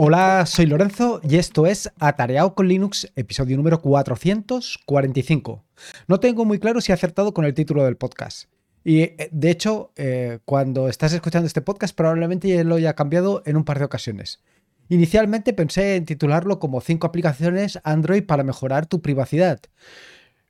Hola, 0.00 0.46
soy 0.46 0.66
Lorenzo 0.66 1.20
y 1.28 1.38
esto 1.38 1.66
es 1.66 1.90
Atareado 1.98 2.54
con 2.54 2.68
Linux, 2.68 3.10
episodio 3.16 3.56
número 3.56 3.80
445. 3.80 5.64
No 6.06 6.20
tengo 6.20 6.44
muy 6.44 6.60
claro 6.60 6.80
si 6.80 6.92
he 6.92 6.94
acertado 6.94 7.34
con 7.34 7.44
el 7.44 7.52
título 7.52 7.84
del 7.84 7.96
podcast. 7.96 8.48
Y 8.84 9.00
eh, 9.00 9.28
de 9.32 9.50
hecho, 9.50 9.90
eh, 9.96 10.38
cuando 10.44 10.88
estás 10.88 11.12
escuchando 11.14 11.48
este 11.48 11.62
podcast, 11.62 11.96
probablemente 11.96 12.46
ya 12.46 12.62
lo 12.62 12.76
haya 12.76 12.94
cambiado 12.94 13.42
en 13.44 13.56
un 13.56 13.64
par 13.64 13.80
de 13.80 13.86
ocasiones. 13.86 14.40
Inicialmente 14.88 15.52
pensé 15.52 15.96
en 15.96 16.04
titularlo 16.04 16.60
como 16.60 16.80
5 16.80 17.04
aplicaciones 17.04 17.80
Android 17.82 18.24
para 18.24 18.44
mejorar 18.44 18.86
tu 18.86 19.02
privacidad. 19.02 19.58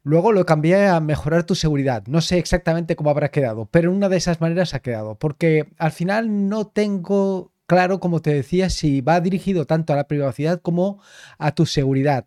Luego 0.02 0.32
lo 0.32 0.44
cambié 0.44 0.88
a 0.88 1.00
mejorar 1.00 1.44
tu 1.44 1.54
seguridad. 1.54 2.04
No 2.06 2.20
sé 2.20 2.36
exactamente 2.36 2.96
cómo 2.96 3.08
habrá 3.08 3.30
quedado, 3.30 3.64
pero 3.64 3.92
una 3.92 4.10
de 4.10 4.18
esas 4.18 4.42
maneras 4.42 4.74
ha 4.74 4.80
quedado, 4.80 5.14
porque 5.14 5.70
al 5.78 5.92
final 5.92 6.50
no 6.50 6.66
tengo 6.66 7.50
claro, 7.68 8.00
como 8.00 8.20
te 8.20 8.34
decía, 8.34 8.70
si 8.70 9.00
va 9.00 9.20
dirigido 9.20 9.64
tanto 9.66 9.92
a 9.92 9.96
la 9.96 10.08
privacidad 10.08 10.60
como 10.60 11.00
a 11.38 11.52
tu 11.52 11.66
seguridad. 11.66 12.24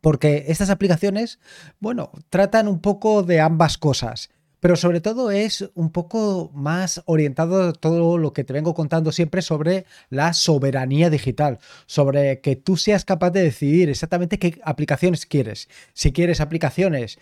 Porque 0.00 0.46
estas 0.48 0.70
aplicaciones, 0.70 1.38
bueno, 1.78 2.10
tratan 2.30 2.66
un 2.66 2.80
poco 2.80 3.22
de 3.22 3.40
ambas 3.40 3.78
cosas 3.78 4.30
pero 4.60 4.76
sobre 4.76 5.00
todo 5.00 5.30
es 5.30 5.70
un 5.74 5.90
poco 5.90 6.50
más 6.54 7.02
orientado 7.06 7.68
a 7.68 7.72
todo 7.72 8.18
lo 8.18 8.32
que 8.32 8.44
te 8.44 8.52
vengo 8.52 8.74
contando 8.74 9.12
siempre 9.12 9.42
sobre 9.42 9.84
la 10.10 10.32
soberanía 10.32 11.10
digital, 11.10 11.58
sobre 11.86 12.40
que 12.40 12.56
tú 12.56 12.76
seas 12.76 13.04
capaz 13.04 13.30
de 13.30 13.42
decidir 13.42 13.88
exactamente 13.88 14.38
qué 14.38 14.60
aplicaciones 14.64 15.26
quieres, 15.26 15.68
si 15.92 16.12
quieres 16.12 16.40
aplicaciones 16.40 17.18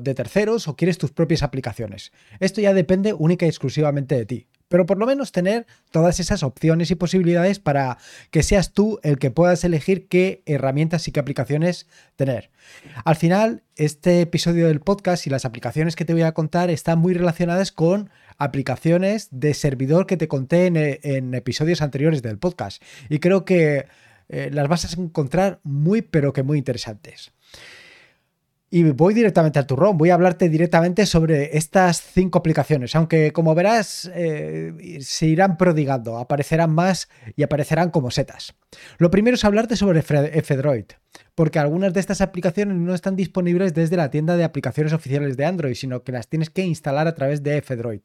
de 0.00 0.14
terceros 0.14 0.68
o 0.68 0.76
quieres 0.76 0.98
tus 0.98 1.10
propias 1.10 1.42
aplicaciones. 1.42 2.12
Esto 2.40 2.60
ya 2.60 2.72
depende 2.72 3.12
única 3.12 3.46
y 3.46 3.48
exclusivamente 3.48 4.14
de 4.14 4.26
ti 4.26 4.46
pero 4.68 4.86
por 4.86 4.98
lo 4.98 5.06
menos 5.06 5.32
tener 5.32 5.66
todas 5.90 6.20
esas 6.20 6.42
opciones 6.42 6.90
y 6.90 6.94
posibilidades 6.94 7.58
para 7.58 7.98
que 8.30 8.42
seas 8.42 8.72
tú 8.72 9.00
el 9.02 9.18
que 9.18 9.30
puedas 9.30 9.64
elegir 9.64 10.08
qué 10.08 10.42
herramientas 10.46 11.08
y 11.08 11.12
qué 11.12 11.20
aplicaciones 11.20 11.86
tener. 12.16 12.50
Al 13.04 13.16
final, 13.16 13.62
este 13.76 14.20
episodio 14.20 14.68
del 14.68 14.80
podcast 14.80 15.26
y 15.26 15.30
las 15.30 15.44
aplicaciones 15.44 15.96
que 15.96 16.04
te 16.04 16.12
voy 16.12 16.22
a 16.22 16.32
contar 16.32 16.70
están 16.70 16.98
muy 16.98 17.14
relacionadas 17.14 17.72
con 17.72 18.10
aplicaciones 18.36 19.28
de 19.30 19.54
servidor 19.54 20.06
que 20.06 20.16
te 20.16 20.28
conté 20.28 20.66
en, 20.66 21.34
episodios 21.34 21.82
anteriores 21.82 22.22
del 22.22 22.38
podcast 22.38 22.82
y 23.08 23.18
creo 23.18 23.44
que 23.44 23.86
eh, 24.28 24.50
las 24.52 24.68
vas 24.68 24.84
a 24.84 25.00
encontrar 25.00 25.60
muy 25.64 26.02
pero 26.02 26.32
que 26.32 26.42
muy 26.42 26.58
interesantes. 26.58 27.32
Y 28.70 28.82
voy 28.82 29.14
directamente 29.14 29.58
al 29.58 29.66
turrón, 29.66 29.96
voy 29.96 30.10
a 30.10 30.14
hablarte 30.14 30.50
directamente 30.50 31.06
sobre 31.06 31.56
estas 31.56 32.02
cinco 32.02 32.40
aplicaciones, 32.40 32.94
aunque 32.94 33.32
como 33.32 33.54
verás 33.54 34.10
eh, 34.14 34.98
se 35.00 35.26
irán 35.26 35.56
prodigando, 35.56 36.18
aparecerán 36.18 36.74
más 36.74 37.08
y 37.34 37.42
aparecerán 37.42 37.90
como 37.90 38.10
setas. 38.10 38.54
Lo 38.98 39.10
primero 39.10 39.36
es 39.36 39.44
hablarte 39.46 39.74
sobre 39.74 40.00
F-Droid, 40.00 40.84
porque 41.34 41.58
algunas 41.58 41.94
de 41.94 42.00
estas 42.00 42.20
aplicaciones 42.20 42.76
no 42.76 42.94
están 42.94 43.16
disponibles 43.16 43.72
desde 43.72 43.96
la 43.96 44.10
tienda 44.10 44.36
de 44.36 44.44
aplicaciones 44.44 44.92
oficiales 44.92 45.38
de 45.38 45.46
Android, 45.46 45.74
sino 45.74 46.02
que 46.04 46.12
las 46.12 46.28
tienes 46.28 46.50
que 46.50 46.62
instalar 46.62 47.06
a 47.06 47.14
través 47.14 47.42
de 47.42 47.56
F-Droid. 47.56 48.02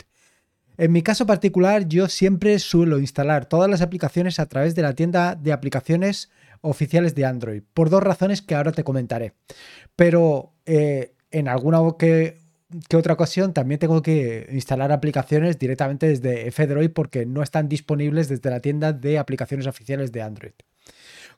En 0.77 0.91
mi 0.91 1.03
caso 1.03 1.25
particular, 1.25 1.87
yo 1.87 2.07
siempre 2.07 2.57
suelo 2.59 2.99
instalar 2.99 3.45
todas 3.45 3.69
las 3.69 3.81
aplicaciones 3.81 4.39
a 4.39 4.47
través 4.47 4.73
de 4.75 4.81
la 4.81 4.93
tienda 4.93 5.35
de 5.35 5.53
aplicaciones 5.53 6.31
oficiales 6.61 7.13
de 7.13 7.25
Android, 7.25 7.61
por 7.73 7.89
dos 7.89 8.01
razones 8.01 8.41
que 8.41 8.55
ahora 8.55 8.71
te 8.71 8.83
comentaré. 8.83 9.33
Pero 9.95 10.53
eh, 10.65 11.13
en 11.29 11.47
alguna 11.47 11.79
que, 11.99 12.41
otra 12.95 13.13
ocasión 13.13 13.53
también 13.53 13.79
tengo 13.79 14.01
que 14.01 14.47
instalar 14.51 14.91
aplicaciones 14.91 15.59
directamente 15.59 16.07
desde 16.07 16.47
F-Droid 16.47 16.91
porque 16.91 17.25
no 17.25 17.43
están 17.43 17.69
disponibles 17.69 18.29
desde 18.29 18.49
la 18.49 18.61
tienda 18.61 18.93
de 18.93 19.19
aplicaciones 19.19 19.67
oficiales 19.67 20.11
de 20.11 20.21
Android. 20.21 20.53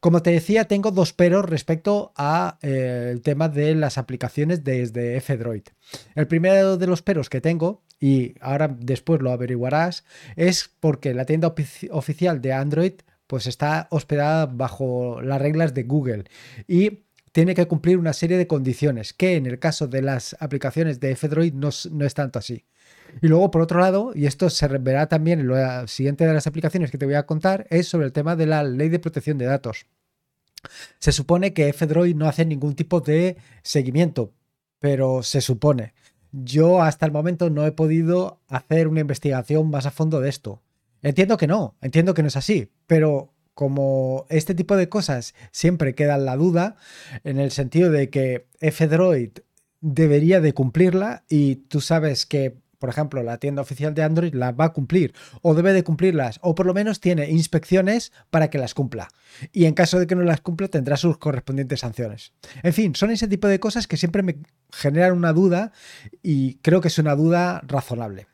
Como 0.06 0.22
te 0.22 0.30
decía, 0.30 0.66
tengo 0.66 0.92
dos 0.92 1.14
peros 1.14 1.50
respecto 1.50 2.14
al 2.16 2.58
eh, 2.62 3.20
tema 3.24 3.50
de 3.50 3.74
las 3.74 3.98
aplicaciones 3.98 4.64
desde 4.64 5.18
F-Droid. 5.18 5.64
El 6.14 6.28
primero 6.28 6.78
de 6.78 6.86
los 6.86 7.02
peros 7.02 7.28
que 7.28 7.42
tengo, 7.42 7.82
y 8.00 8.36
ahora 8.40 8.68
después 8.68 9.20
lo 9.24 9.32
averiguarás, 9.32 10.06
es 10.36 10.70
porque 10.80 11.16
la 11.16 11.26
tienda 11.26 11.56
oficial 11.90 12.40
de 12.40 12.54
Android 12.54 12.94
pues 13.26 13.48
está 13.48 13.88
hospedada 13.90 14.46
bajo 14.46 15.24
las 15.24 15.42
reglas 15.42 15.74
de 15.74 15.86
Google 15.86 16.26
y 16.68 17.06
tiene 17.32 17.56
que 17.56 17.66
cumplir 17.66 17.98
una 17.98 18.14
serie 18.14 18.38
de 18.38 18.46
condiciones, 18.46 19.12
que 19.12 19.38
en 19.38 19.48
el 19.48 19.58
caso 19.58 19.88
de 19.88 20.04
las 20.04 20.36
aplicaciones 20.40 21.00
de 21.00 21.14
F-Droid 21.14 21.56
no, 21.56 21.70
es 21.70 22.14
tanto 22.14 22.38
así. 22.38 22.64
Y 23.24 23.28
luego, 23.28 23.50
por 23.50 23.64
otro 23.64 23.80
lado, 23.80 24.12
y 24.14 24.28
esto 24.28 24.52
se 24.52 24.68
verá 24.68 25.08
también 25.08 25.40
en 25.40 25.48
la 25.48 25.88
siguiente 25.88 26.28
de 26.28 26.34
las 26.36 26.46
aplicaciones 26.46 26.92
que 26.92 27.00
te 27.00 27.08
voy 27.08 27.16
a 27.16 27.26
contar, 27.26 27.66
es 27.72 27.88
sobre 27.88 28.06
el 28.06 28.14
tema 28.14 28.36
de 28.36 28.46
la 28.46 28.64
ley 28.64 28.90
de 28.90 29.00
protección 29.00 29.40
de 29.40 29.46
datos. 29.46 29.88
Se 31.00 31.12
supone 31.12 31.54
que 31.54 31.70
F-Droid 31.70 32.16
no 32.16 32.28
hace 32.28 32.46
ningún 32.46 32.76
tipo 32.76 33.02
de 33.02 33.38
seguimiento, 33.64 34.34
pero 34.80 35.24
se 35.24 35.42
supone. 35.42 35.94
Yo 36.32 36.82
hasta 36.82 37.06
el 37.06 37.12
momento 37.12 37.50
no 37.50 37.66
he 37.66 37.72
podido 37.72 38.42
hacer 38.48 38.88
una 38.88 39.02
investigación 39.02 39.70
más 39.70 39.86
a 39.86 39.92
fondo 39.92 40.20
de 40.20 40.30
esto. 40.30 40.62
Entiendo 41.02 41.38
que 41.38 41.48
no, 41.48 41.76
entiendo 41.82 42.14
que 42.14 42.24
no 42.24 42.28
es 42.28 42.36
así, 42.36 42.72
pero 42.88 43.34
como 43.54 44.26
este 44.30 44.54
tipo 44.54 44.76
de 44.76 44.90
cosas 44.90 45.34
siempre 45.52 45.96
quedan 45.96 46.26
la 46.26 46.36
duda, 46.36 46.76
en 47.24 47.40
el 47.40 47.52
sentido 47.52 47.90
de 47.90 48.10
que 48.10 48.48
F-Droid 48.60 49.30
debería 49.82 50.42
de 50.42 50.54
cumplirla 50.54 51.24
y 51.30 51.56
tú 51.56 51.80
sabes 51.80 52.26
que, 52.26 52.58
por 52.86 52.92
ejemplo, 52.92 53.24
la 53.24 53.40
tienda 53.40 53.64
oficial 53.64 53.96
de 53.96 54.04
Android 54.04 54.36
la 54.36 54.52
va 54.52 54.66
a 54.66 54.74
cumplir 54.74 55.16
o 55.42 55.56
debe 55.56 55.74
de 55.74 55.84
cumplirlas 55.84 56.38
o 56.44 56.54
por 56.54 56.68
lo 56.68 56.74
menos 56.76 57.00
tiene 57.00 57.32
inspecciones 57.32 58.12
para 58.30 58.52
que 58.52 58.60
las 58.60 58.76
cumpla. 58.76 59.08
Y 59.52 59.66
en 59.66 59.74
caso 59.74 59.98
de 59.98 60.06
que 60.06 60.14
no 60.14 60.22
las 60.22 60.42
cumpla 60.42 60.68
tendrá 60.68 60.96
sus 60.96 61.18
correspondientes 61.18 61.80
sanciones. 61.80 62.32
En 62.62 62.74
fin, 62.74 62.94
son 62.94 63.10
ese 63.10 63.28
tipo 63.28 63.48
de 63.48 63.60
cosas 63.60 63.88
que 63.88 63.98
siempre 63.98 64.22
me 64.22 64.38
generan 64.72 65.14
una 65.14 65.34
duda 65.34 65.72
y 66.22 66.58
creo 66.58 66.80
que 66.80 66.90
es 66.90 67.00
una 67.00 67.16
duda 67.16 67.64
razonable. 67.66 68.28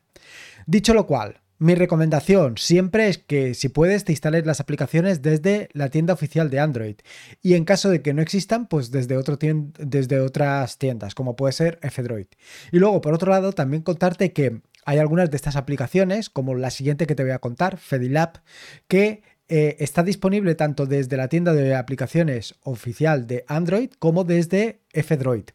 Dicho 0.66 0.94
lo 0.94 1.08
cual, 1.08 1.40
mi 1.62 1.76
recomendación 1.76 2.58
siempre 2.58 3.08
es 3.08 3.20
que 3.20 3.54
si 3.54 3.70
puedes 3.70 4.04
te 4.04 4.14
instales 4.14 4.48
las 4.48 4.60
aplicaciones 4.60 5.22
desde 5.22 5.70
la 5.74 5.90
tienda 5.90 6.12
oficial 6.12 6.50
de 6.50 6.60
Android 6.60 6.96
y 7.44 7.54
en 7.54 7.66
caso 7.66 7.92
de 7.92 8.02
que 8.02 8.16
no 8.16 8.24
existan, 8.24 8.66
pues 8.66 8.90
desde, 8.90 9.16
otro 9.16 9.38
desde 9.78 10.20
otras 10.22 10.80
tiendas, 10.80 11.14
como 11.14 11.36
puede 11.36 11.54
ser 11.54 11.78
F-Droid. 11.84 12.26
Y 12.72 12.80
luego, 12.80 13.00
por 13.02 13.14
otro 13.14 13.30
lado, 13.30 13.54
también 13.54 13.84
contarte 13.84 14.34
que 14.34 14.62
hay 14.86 14.98
algunas 14.98 15.30
de 15.30 15.36
estas 15.36 15.56
aplicaciones, 15.56 16.32
como 16.32 16.56
la 16.56 16.72
siguiente 16.72 17.06
que 17.06 17.14
te 17.14 17.22
voy 17.22 17.32
a 17.32 17.38
contar, 17.38 17.78
Fedilab, 17.78 18.42
que 18.88 19.22
eh, 19.48 19.76
está 19.78 20.02
disponible 20.02 20.56
tanto 20.56 20.88
desde 20.88 21.16
la 21.16 21.28
tienda 21.28 21.54
de 21.54 21.76
aplicaciones 21.76 22.56
oficial 22.64 23.28
de 23.28 23.46
Android 23.48 23.92
como 24.00 24.24
desde 24.24 24.80
F-Droid, 24.94 25.46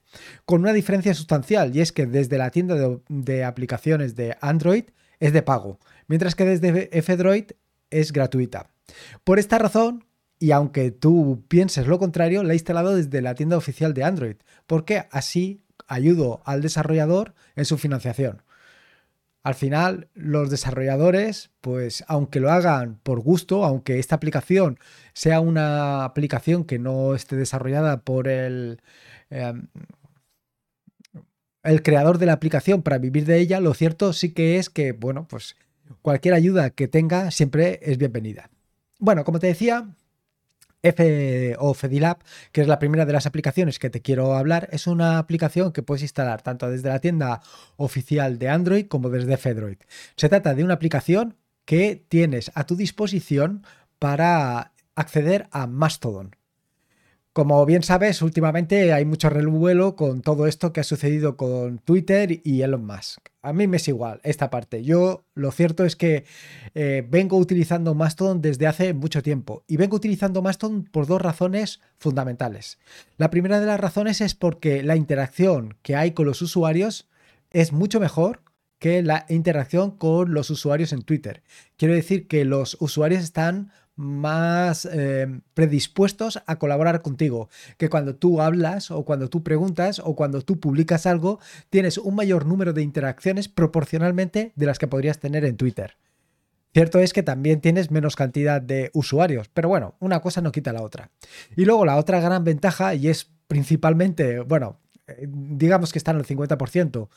con 0.45 0.61
una 0.61 0.73
diferencia 0.73 1.15
sustancial 1.15 1.75
y 1.75 1.81
es 1.81 1.91
que 1.91 2.07
desde 2.07 2.39
la 2.39 2.53
tienda 2.53 2.77
de 3.09 3.43
aplicaciones 3.43 4.15
de 4.15 4.37
Android 4.41 4.85
es 5.21 5.33
de 5.33 5.43
pago 5.43 5.79
mientras 6.07 6.35
que 6.35 6.45
desde 6.45 6.97
F-Droid 6.99 7.53
es 7.91 8.13
gratuita. 8.13 8.71
Por 9.25 9.39
esta 9.39 9.59
razón, 9.59 10.05
y 10.39 10.51
aunque 10.51 10.91
tú 10.91 11.45
pienses 11.49 11.87
lo 11.87 11.99
contrario, 11.99 12.43
la 12.43 12.53
he 12.53 12.57
instalado 12.57 12.95
desde 12.95 13.23
la 13.23 13.35
tienda 13.35 13.57
oficial 13.57 13.95
de 13.95 14.05
Android, 14.05 14.37
porque 14.67 15.07
así 15.11 15.63
ayudo 15.87 16.43
al 16.45 16.63
desarrollador 16.63 17.35
en 17.55 17.65
su 17.65 17.79
financiación. 17.79 18.43
Al 19.43 19.55
final, 19.55 20.09
los 20.15 20.51
desarrolladores, 20.51 21.51
pues 21.61 22.05
aunque 22.09 22.41
lo 22.41 22.51
hagan 22.51 22.99
por 23.05 23.21
gusto, 23.21 23.65
aunque 23.65 24.01
esta 24.01 24.17
aplicación 24.17 24.81
sea 25.13 25.39
una 25.39 26.05
aplicación 26.05 26.65
que 26.65 26.81
no 26.81 27.15
esté 27.15 27.37
desarrollada 27.37 28.03
por 28.03 28.27
el, 28.27 28.81
em, 29.31 29.69
el 31.67 31.83
creador 31.83 32.19
de 32.19 32.27
la 32.27 32.33
aplicación 32.33 32.83
para 32.83 32.99
vivir 32.99 33.27
de 33.27 33.39
ella, 33.39 33.61
lo 33.61 33.75
cierto 33.75 34.13
sí 34.13 34.33
que 34.33 34.59
es 34.59 34.71
que, 34.71 34.93
bueno, 34.93 35.27
pues 35.29 35.57
Cualquier 36.03 36.35
ayuda 36.35 36.71
que 36.71 36.89
tenga 36.89 37.31
siempre 37.31 37.81
es 37.83 37.99
bienvenida. 37.99 38.51
Bueno, 38.99 39.25
como 39.25 39.39
te 39.39 39.47
decía, 39.47 39.89
F 40.83 41.57
o 41.59 41.75
Fedilab, 41.75 42.19
que 42.53 42.61
es 42.61 42.69
la 42.69 42.79
primera 42.79 43.05
de 43.07 43.13
las 43.13 43.27
aplicaciones 43.27 43.79
que 43.79 43.91
te 43.91 44.03
quiero 44.03 44.35
hablar, 44.35 44.69
es 44.73 44.87
una 44.87 45.19
aplicación 45.19 45.73
que 45.73 45.83
puedes 45.83 46.03
instalar 46.03 46.43
tanto 46.43 46.71
desde 46.71 46.89
la 46.89 47.01
tienda 47.01 47.43
oficial 47.77 48.39
de 48.39 48.49
Android 48.49 48.87
como 48.87 49.11
desde 49.11 49.37
Fedroid. 49.37 49.79
Se 50.17 50.29
trata 50.29 50.55
de 50.55 50.65
una 50.65 50.75
aplicación 50.75 51.37
que 51.65 52.05
tienes 52.09 52.51
a 52.55 52.65
tu 52.65 52.77
disposición 52.77 53.65
para 53.99 54.73
acceder 54.95 55.49
a 55.51 55.67
Mastodon. 55.67 56.37
Como 57.37 57.67
bien 57.67 57.83
sabes, 57.83 58.23
últimamente 58.23 58.95
hay 58.95 59.05
mucho 59.05 59.29
revuelo 59.29 59.95
con 59.95 60.23
todo 60.23 60.47
esto 60.47 60.73
que 60.73 60.81
ha 60.81 60.85
sucedido 60.85 61.37
con 61.37 61.81
Twitter 61.81 62.41
y 62.43 62.63
Elon 62.63 62.87
Musk. 62.87 63.29
A 63.43 63.53
mí 63.53 63.67
me 63.67 63.77
es 63.77 63.87
igual 63.89 64.23
esta 64.25 64.49
parte. 64.49 64.83
Yo 64.83 65.27
lo 65.35 65.53
cierto 65.53 65.85
es 65.85 65.97
que 65.97 66.25
eh, 66.75 67.07
vengo 67.07 67.37
utilizando 67.37 67.95
Mastodon 67.95 68.41
desde 68.41 68.67
hace 68.67 68.95
mucho 68.95 69.23
tiempo 69.23 69.65
y 69.69 69.77
vengo 69.77 69.97
utilizando 69.97 70.41
Mastodon 70.41 70.85
por 70.85 71.07
dos 71.07 71.21
razones 71.21 71.83
fundamentales. 71.99 72.79
La 73.19 73.29
primera 73.29 73.61
de 73.61 73.67
las 73.67 73.81
razones 73.81 74.23
es 74.23 74.35
porque 74.35 74.83
la 74.83 74.97
interacción 74.97 75.77
que 75.83 75.95
hay 75.95 76.13
con 76.13 76.25
los 76.25 76.41
usuarios 76.41 77.07
es 77.51 77.71
mucho 77.71 78.01
mejor 78.01 78.41
que 78.79 79.03
la 79.03 79.27
interacción 79.29 79.91
con 79.91 80.33
los 80.33 80.49
usuarios 80.49 80.95
en 80.95 81.03
Twitter. 81.03 81.43
Quiero 81.77 81.93
decir 81.93 82.29
que 82.29 82.47
los 82.47 82.79
usuarios 82.81 83.23
están 83.23 83.73
más 83.97 84.87
eh, 84.91 85.41
predispuestos 85.55 86.43
a 86.47 86.59
colaborar 86.59 87.03
contigo, 87.03 87.49
que 87.79 87.89
cuando 87.89 88.15
tú 88.15 88.41
hablas 88.41 88.91
o 88.91 89.05
cuando 89.05 89.29
tú 89.29 89.43
preguntas 89.43 90.01
o 90.05 90.15
cuando 90.15 90.43
tú 90.43 90.61
publicas 90.61 91.07
algo, 91.07 91.41
tienes 91.71 91.99
un 91.99 92.15
mayor 92.15 92.47
número 92.47 92.73
de 92.73 92.83
interacciones 92.83 93.49
proporcionalmente 93.49 94.53
de 94.55 94.67
las 94.67 94.79
que 94.79 94.87
podrías 94.87 95.19
tener 95.19 95.45
en 95.45 95.57
Twitter. 95.57 95.97
Cierto 96.75 96.99
es 96.99 97.15
que 97.15 97.23
también 97.23 97.63
tienes 97.63 97.91
menos 97.91 98.17
cantidad 98.17 98.61
de 98.61 98.91
usuarios, 98.93 99.49
pero 99.49 99.71
bueno, 99.71 99.95
una 99.99 100.21
cosa 100.21 100.43
no 100.43 100.53
quita 100.53 100.75
la 100.75 100.83
otra. 100.83 101.11
Y 101.57 101.65
luego 101.65 101.87
la 101.87 101.97
otra 101.97 102.21
gran 102.21 102.45
ventaja, 102.45 102.95
y 102.95 103.09
es 103.09 103.31
principalmente, 103.49 104.41
bueno, 104.41 104.79
eh, 105.07 105.27
digamos 105.27 105.91
que 105.91 105.99
está 105.99 106.11
en 106.11 106.19
el 106.19 106.27
50%, 106.27 107.09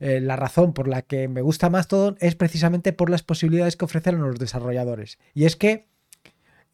eh, 0.00 0.20
la 0.20 0.36
razón 0.36 0.74
por 0.74 0.88
la 0.88 1.02
que 1.02 1.26
me 1.26 1.40
gusta 1.40 1.70
Mastodon 1.70 2.16
es 2.20 2.34
precisamente 2.34 2.92
por 2.92 3.10
las 3.10 3.22
posibilidades 3.22 3.76
que 3.76 3.84
ofrecen 3.84 4.20
los 4.20 4.38
desarrolladores. 4.38 5.18
Y 5.34 5.44
es 5.44 5.56
que, 5.56 5.88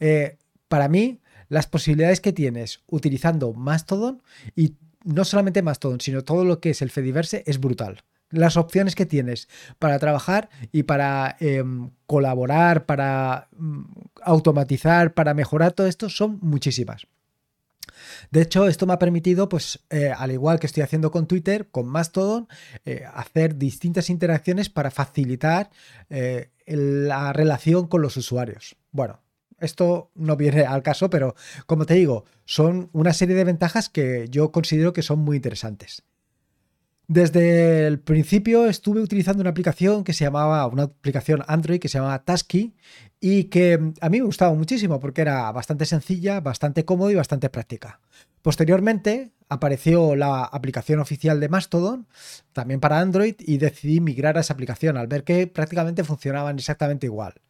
eh, 0.01 0.39
para 0.69 0.89
mí, 0.89 1.21
las 1.49 1.67
posibilidades 1.67 2.21
que 2.21 2.33
tienes 2.33 2.81
utilizando 2.89 3.53
Mastodon, 3.53 4.23
y 4.57 4.75
no 5.05 5.25
solamente 5.25 5.63
Mastodon, 5.63 6.01
sino 6.01 6.25
todo 6.25 6.45
lo 6.45 6.61
que 6.61 6.71
es 6.71 6.83
el 6.83 6.91
Fediverse, 6.91 7.45
es 7.47 7.61
brutal. 7.61 8.03
Las 8.31 8.57
opciones 8.57 8.95
que 8.95 9.07
tienes 9.07 9.49
para 9.79 9.99
trabajar 9.99 10.49
y 10.73 10.85
para 10.85 11.37
em, 11.39 11.91
colaborar, 12.07 12.87
para 12.87 13.49
mm, 13.57 13.83
automatizar, 14.23 15.15
para 15.15 15.35
mejorar 15.35 15.73
todo 15.73 15.87
esto 15.87 16.09
son 16.09 16.39
muchísimas. 16.43 17.07
De 18.33 18.43
hecho, 18.43 18.67
esto 18.67 18.87
me 18.87 18.95
ha 18.95 18.99
permitido, 18.99 19.49
pues, 19.49 19.85
eh, 19.91 20.11
al 20.11 20.33
igual 20.33 20.59
que 20.59 20.67
estoy 20.67 20.83
haciendo 20.83 21.13
con 21.13 21.29
Twitter, 21.29 21.69
con 21.71 21.87
Mastodon, 21.87 22.49
eh, 22.85 23.05
hacer 23.15 23.57
distintas 23.57 24.11
interacciones 24.11 24.69
para 24.71 24.91
facilitar 24.91 25.71
la 26.67 27.33
relación 27.33 27.87
con 27.87 28.03
los 28.03 28.17
usuarios. 28.17 28.75
Bueno, 28.91 29.21
esto 29.65 30.11
no 30.15 30.37
viene 30.37 30.63
al 30.63 30.83
caso, 30.83 31.11
pero 31.11 31.35
como 31.67 31.87
te 31.87 31.95
digo, 31.95 32.25
son 32.45 32.91
una 32.93 33.13
serie 33.13 33.35
de 33.35 33.45
ventajas 33.45 33.89
que 33.89 34.29
yo 34.31 34.53
considero 34.53 34.93
que 34.93 35.03
son 35.03 35.21
muy 35.21 35.37
interesantes. 35.37 36.03
Desde 37.07 37.87
el 37.87 38.01
principio 38.01 38.67
estuve 38.67 39.03
utilizando 39.03 39.43
una 39.43 39.51
aplicación 39.51 40.05
que 40.05 40.15
se 40.15 40.25
llamaba, 40.25 40.67
una 40.67 40.85
aplicación 40.85 41.45
Android 41.47 41.79
que 41.79 41.89
se 41.89 41.99
llamaba 41.99 42.25
Tasky 42.25 42.75
y 43.21 43.45
que 43.45 43.93
a 44.01 44.09
mí 44.09 44.21
me 44.21 44.27
gustaba 44.27 44.55
muchísimo 44.55 45.01
porque 45.01 45.21
era 45.21 45.53
bastante 45.53 45.85
sencilla, 45.85 46.41
bastante 46.41 46.87
cómoda 46.87 47.13
y 47.13 47.17
bastante 47.17 47.51
práctica. 47.51 48.01
Posteriormente 48.45 49.33
apareció 49.49 50.17
la 50.17 50.45
aplicación 50.45 51.01
oficial 51.01 51.41
de 51.41 51.49
Mastodon, 51.49 52.07
también 52.53 52.79
para 52.79 53.01
Android, 53.01 53.37
y 53.39 53.57
decidí 53.57 54.03
migrar 54.03 54.37
a 54.37 54.43
esa 54.43 54.53
aplicación 54.53 54.99
al 54.99 55.07
ver 55.07 55.25
que 55.25 55.47
prácticamente 55.47 56.05
funcionaban 56.05 56.59
exactamente 56.59 57.07
igual. 57.07 57.41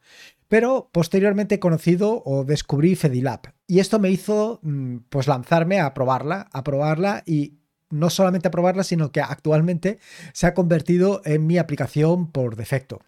Pero 0.46 0.90
posteriormente 0.92 1.56
he 1.56 1.58
conocido 1.58 2.22
o 2.24 2.44
descubrí 2.44 2.94
Fedilab 2.94 3.40
y 3.66 3.80
esto 3.80 3.98
me 3.98 4.08
hizo 4.08 4.60
mm, 4.62 4.98
pues 5.08 5.26
lanzarme 5.26 5.80
a 5.80 5.94
probarla, 5.94 6.48
a 6.52 6.62
probarla 6.62 7.24
y 7.26 7.54
no 7.90 8.08
solamente 8.08 8.46
a 8.46 8.52
probarla, 8.52 8.84
sino 8.84 9.10
que 9.10 9.20
actualmente 9.20 9.98
se 10.32 10.46
ha 10.46 10.54
convertido 10.54 11.22
en 11.24 11.44
mi 11.44 11.58
aplicación 11.58 12.30
por 12.30 12.54
defecto. 12.54 13.00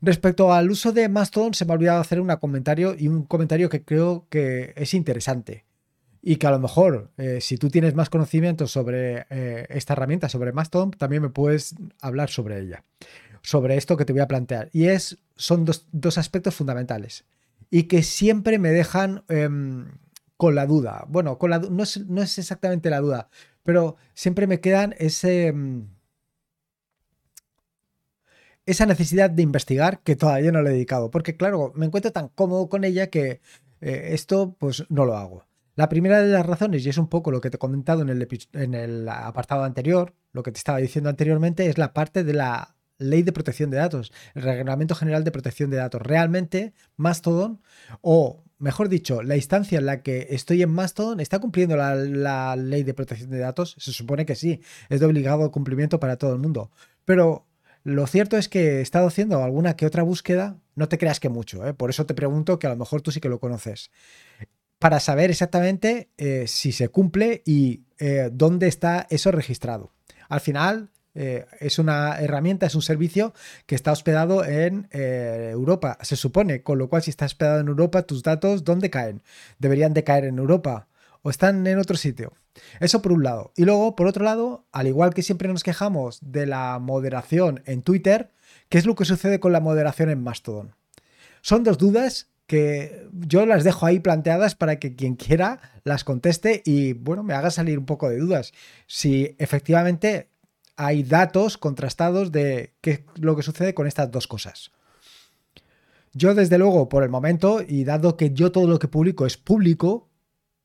Respecto 0.00 0.52
al 0.52 0.70
uso 0.70 0.92
de 0.92 1.08
Mastodon, 1.08 1.52
se 1.52 1.64
me 1.64 1.72
ha 1.72 1.74
olvidado 1.74 2.00
hacer 2.00 2.20
un 2.20 2.28
comentario 2.36 2.94
y 2.96 3.08
un 3.08 3.24
comentario 3.24 3.68
que 3.68 3.84
creo 3.84 4.28
que 4.30 4.72
es 4.76 4.94
interesante. 4.94 5.67
Y 6.28 6.36
que 6.36 6.46
a 6.46 6.50
lo 6.50 6.58
mejor, 6.58 7.10
eh, 7.16 7.40
si 7.40 7.56
tú 7.56 7.70
tienes 7.70 7.94
más 7.94 8.10
conocimiento 8.10 8.66
sobre 8.66 9.24
eh, 9.30 9.66
esta 9.70 9.94
herramienta, 9.94 10.28
sobre 10.28 10.52
Mastodon, 10.52 10.90
también 10.90 11.22
me 11.22 11.30
puedes 11.30 11.74
hablar 12.02 12.28
sobre 12.28 12.60
ella. 12.60 12.84
Sobre 13.40 13.78
esto 13.78 13.96
que 13.96 14.04
te 14.04 14.12
voy 14.12 14.20
a 14.20 14.28
plantear. 14.28 14.68
Y 14.74 14.88
es, 14.88 15.16
son 15.36 15.64
dos, 15.64 16.18
aspectos 16.18 16.54
fundamentales. 16.54 17.24
Y 17.70 17.84
que 17.84 18.02
siempre 18.02 18.58
me 18.58 18.68
dejan 18.68 19.24
em, 19.30 19.90
con 20.36 20.54
la 20.54 20.66
duda. 20.66 21.06
Bueno, 21.08 21.38
con 21.38 21.48
la, 21.48 21.60
no, 21.60 21.84
no 22.08 22.22
es 22.22 22.38
exactamente 22.38 22.90
la 22.90 23.00
duda, 23.00 23.30
pero 23.62 23.96
siempre 24.12 24.46
me 24.46 24.60
quedan 24.60 24.94
ese... 24.98 25.50
Mm, 25.54 25.86
esa 28.66 28.84
necesidad 28.84 29.30
de 29.30 29.44
investigar 29.44 30.00
que 30.00 30.14
todavía 30.14 30.52
no 30.52 30.60
le 30.60 30.68
he 30.68 30.72
dedicado, 30.74 31.10
porque 31.10 31.38
claro, 31.38 31.72
me 31.74 31.86
encuentro 31.86 32.12
tan 32.12 32.28
cómodo 32.28 32.68
con 32.68 32.84
ella 32.84 33.06
que 33.06 33.40
eh, 33.80 34.10
esto 34.12 34.54
pues 34.58 34.84
no 34.90 35.06
lo 35.06 35.16
hago. 35.16 35.47
La 35.78 35.88
primera 35.88 36.20
de 36.20 36.26
las 36.26 36.44
razones, 36.44 36.84
y 36.84 36.88
es 36.88 36.98
un 36.98 37.06
poco 37.06 37.30
lo 37.30 37.40
que 37.40 37.50
te 37.50 37.56
he 37.56 37.58
comentado 37.60 38.02
en 38.02 38.74
el, 38.74 39.08
apartado 39.08 39.62
anterior, 39.62 40.12
lo 40.32 40.42
que 40.42 40.50
te 40.50 40.58
estaba 40.58 40.78
diciendo 40.78 41.08
anteriormente, 41.08 41.68
es 41.68 41.78
la 41.78 41.94
parte 41.94 42.24
de 42.24 42.32
la 42.32 42.74
ley 42.98 43.22
de 43.22 43.30
protección 43.30 43.70
de 43.70 43.76
datos, 43.76 44.12
el 44.34 44.42
Reglamento 44.42 44.96
General 44.96 45.22
de 45.22 45.30
Protección 45.30 45.70
de 45.70 45.76
Datos. 45.76 46.02
Realmente, 46.02 46.72
Mastodon, 46.96 47.62
o 48.00 48.42
mejor 48.58 48.88
dicho, 48.88 49.22
la 49.22 49.36
instancia 49.36 49.78
en 49.78 49.86
la 49.86 50.02
que 50.02 50.26
estoy 50.30 50.62
en 50.62 50.70
Mastodon 50.70 51.20
está 51.20 51.38
cumpliendo 51.38 51.76
la, 51.76 52.56
ley 52.56 52.82
de 52.82 52.94
protección 52.94 53.30
de 53.30 53.38
datos. 53.38 53.76
Se 53.78 53.92
supone 53.92 54.26
que 54.26 54.34
sí, 54.34 54.60
es 54.88 54.98
de 54.98 55.06
obligado 55.06 55.48
cumplimiento 55.52 56.00
para 56.00 56.16
todo 56.16 56.32
el 56.32 56.40
mundo. 56.40 56.72
Pero 57.04 57.46
lo 57.84 58.04
cierto 58.08 58.36
es 58.36 58.48
que 58.48 58.78
he 58.78 58.80
estado 58.80 59.06
haciendo 59.06 59.44
alguna 59.44 59.76
que 59.76 59.86
otra 59.86 60.02
búsqueda, 60.02 60.58
no 60.74 60.88
te 60.88 60.98
creas 60.98 61.20
que 61.20 61.28
mucho, 61.28 61.64
¿eh? 61.64 61.72
por 61.72 61.88
eso 61.88 62.04
te 62.04 62.14
pregunto 62.14 62.58
que 62.58 62.66
a 62.66 62.70
lo 62.70 62.76
mejor 62.76 63.00
tú 63.00 63.12
sí 63.12 63.20
que 63.20 63.28
lo 63.28 63.38
conoces, 63.38 63.92
para 64.78 65.00
saber 65.00 65.30
exactamente 65.30 66.10
eh, 66.18 66.44
si 66.46 66.72
se 66.72 66.88
cumple 66.88 67.42
y 67.44 67.82
eh, 67.98 68.30
dónde 68.32 68.68
está 68.68 69.06
eso 69.10 69.30
registrado. 69.32 69.92
Al 70.28 70.40
final, 70.40 70.90
eh, 71.14 71.46
es 71.58 71.78
una 71.78 72.18
herramienta, 72.20 72.66
es 72.66 72.74
un 72.74 72.82
servicio 72.82 73.34
que 73.66 73.74
está 73.74 73.90
hospedado 73.92 74.44
en 74.44 74.88
Europa, 74.92 75.98
se 76.02 76.16
supone, 76.16 76.62
con 76.62 76.78
lo 76.78 76.88
cual 76.88 77.02
si 77.02 77.10
está 77.10 77.26
hospedado 77.26 77.60
en 77.60 77.68
Europa, 77.68 78.02
tus 78.02 78.22
datos, 78.22 78.64
¿dónde 78.64 78.90
caen? 78.90 79.22
Deberían 79.58 79.94
de 79.94 80.04
caer 80.04 80.24
en 80.24 80.38
Europa 80.38 80.88
o 81.22 81.30
están 81.30 81.66
en 81.66 81.78
otro 81.78 81.96
sitio. 81.96 82.34
Eso 82.80 83.02
por 83.02 83.12
un 83.12 83.24
lado. 83.24 83.52
Y 83.56 83.64
luego, 83.64 83.96
por 83.96 84.06
otro 84.06 84.24
lado, 84.24 84.66
al 84.72 84.86
igual 84.86 85.14
que 85.14 85.22
siempre 85.22 85.48
nos 85.48 85.62
quejamos 85.62 86.18
de 86.22 86.46
la 86.46 86.78
moderación 86.78 87.62
en 87.66 87.82
Twitter, 87.82 88.30
¿qué 88.68 88.78
es 88.78 88.86
lo 88.86 88.94
que 88.94 89.04
sucede 89.04 89.40
con 89.40 89.52
la 89.52 89.60
moderación 89.60 90.10
en 90.10 90.22
Mastodon? 90.22 90.74
Son 91.40 91.64
dos 91.64 91.78
dudas 91.78 92.28
que 92.48 93.06
yo 93.12 93.44
las 93.44 93.62
dejo 93.62 93.84
ahí 93.84 94.00
planteadas 94.00 94.54
para 94.54 94.78
que 94.78 94.96
quien 94.96 95.16
quiera 95.16 95.60
las 95.84 96.02
conteste 96.02 96.62
y 96.64 96.94
bueno, 96.94 97.22
me 97.22 97.34
haga 97.34 97.50
salir 97.50 97.78
un 97.78 97.84
poco 97.84 98.08
de 98.08 98.16
dudas. 98.16 98.52
Si 98.86 99.36
efectivamente 99.38 100.30
hay 100.74 101.02
datos 101.02 101.58
contrastados 101.58 102.32
de 102.32 102.72
qué 102.80 102.90
es 102.90 103.00
lo 103.16 103.36
que 103.36 103.42
sucede 103.42 103.74
con 103.74 103.86
estas 103.86 104.10
dos 104.10 104.26
cosas. 104.26 104.70
Yo, 106.14 106.34
desde 106.34 106.56
luego, 106.56 106.88
por 106.88 107.02
el 107.02 107.10
momento, 107.10 107.60
y 107.66 107.84
dado 107.84 108.16
que 108.16 108.30
yo 108.30 108.50
todo 108.50 108.66
lo 108.66 108.78
que 108.78 108.88
publico 108.88 109.26
es 109.26 109.36
público, 109.36 110.08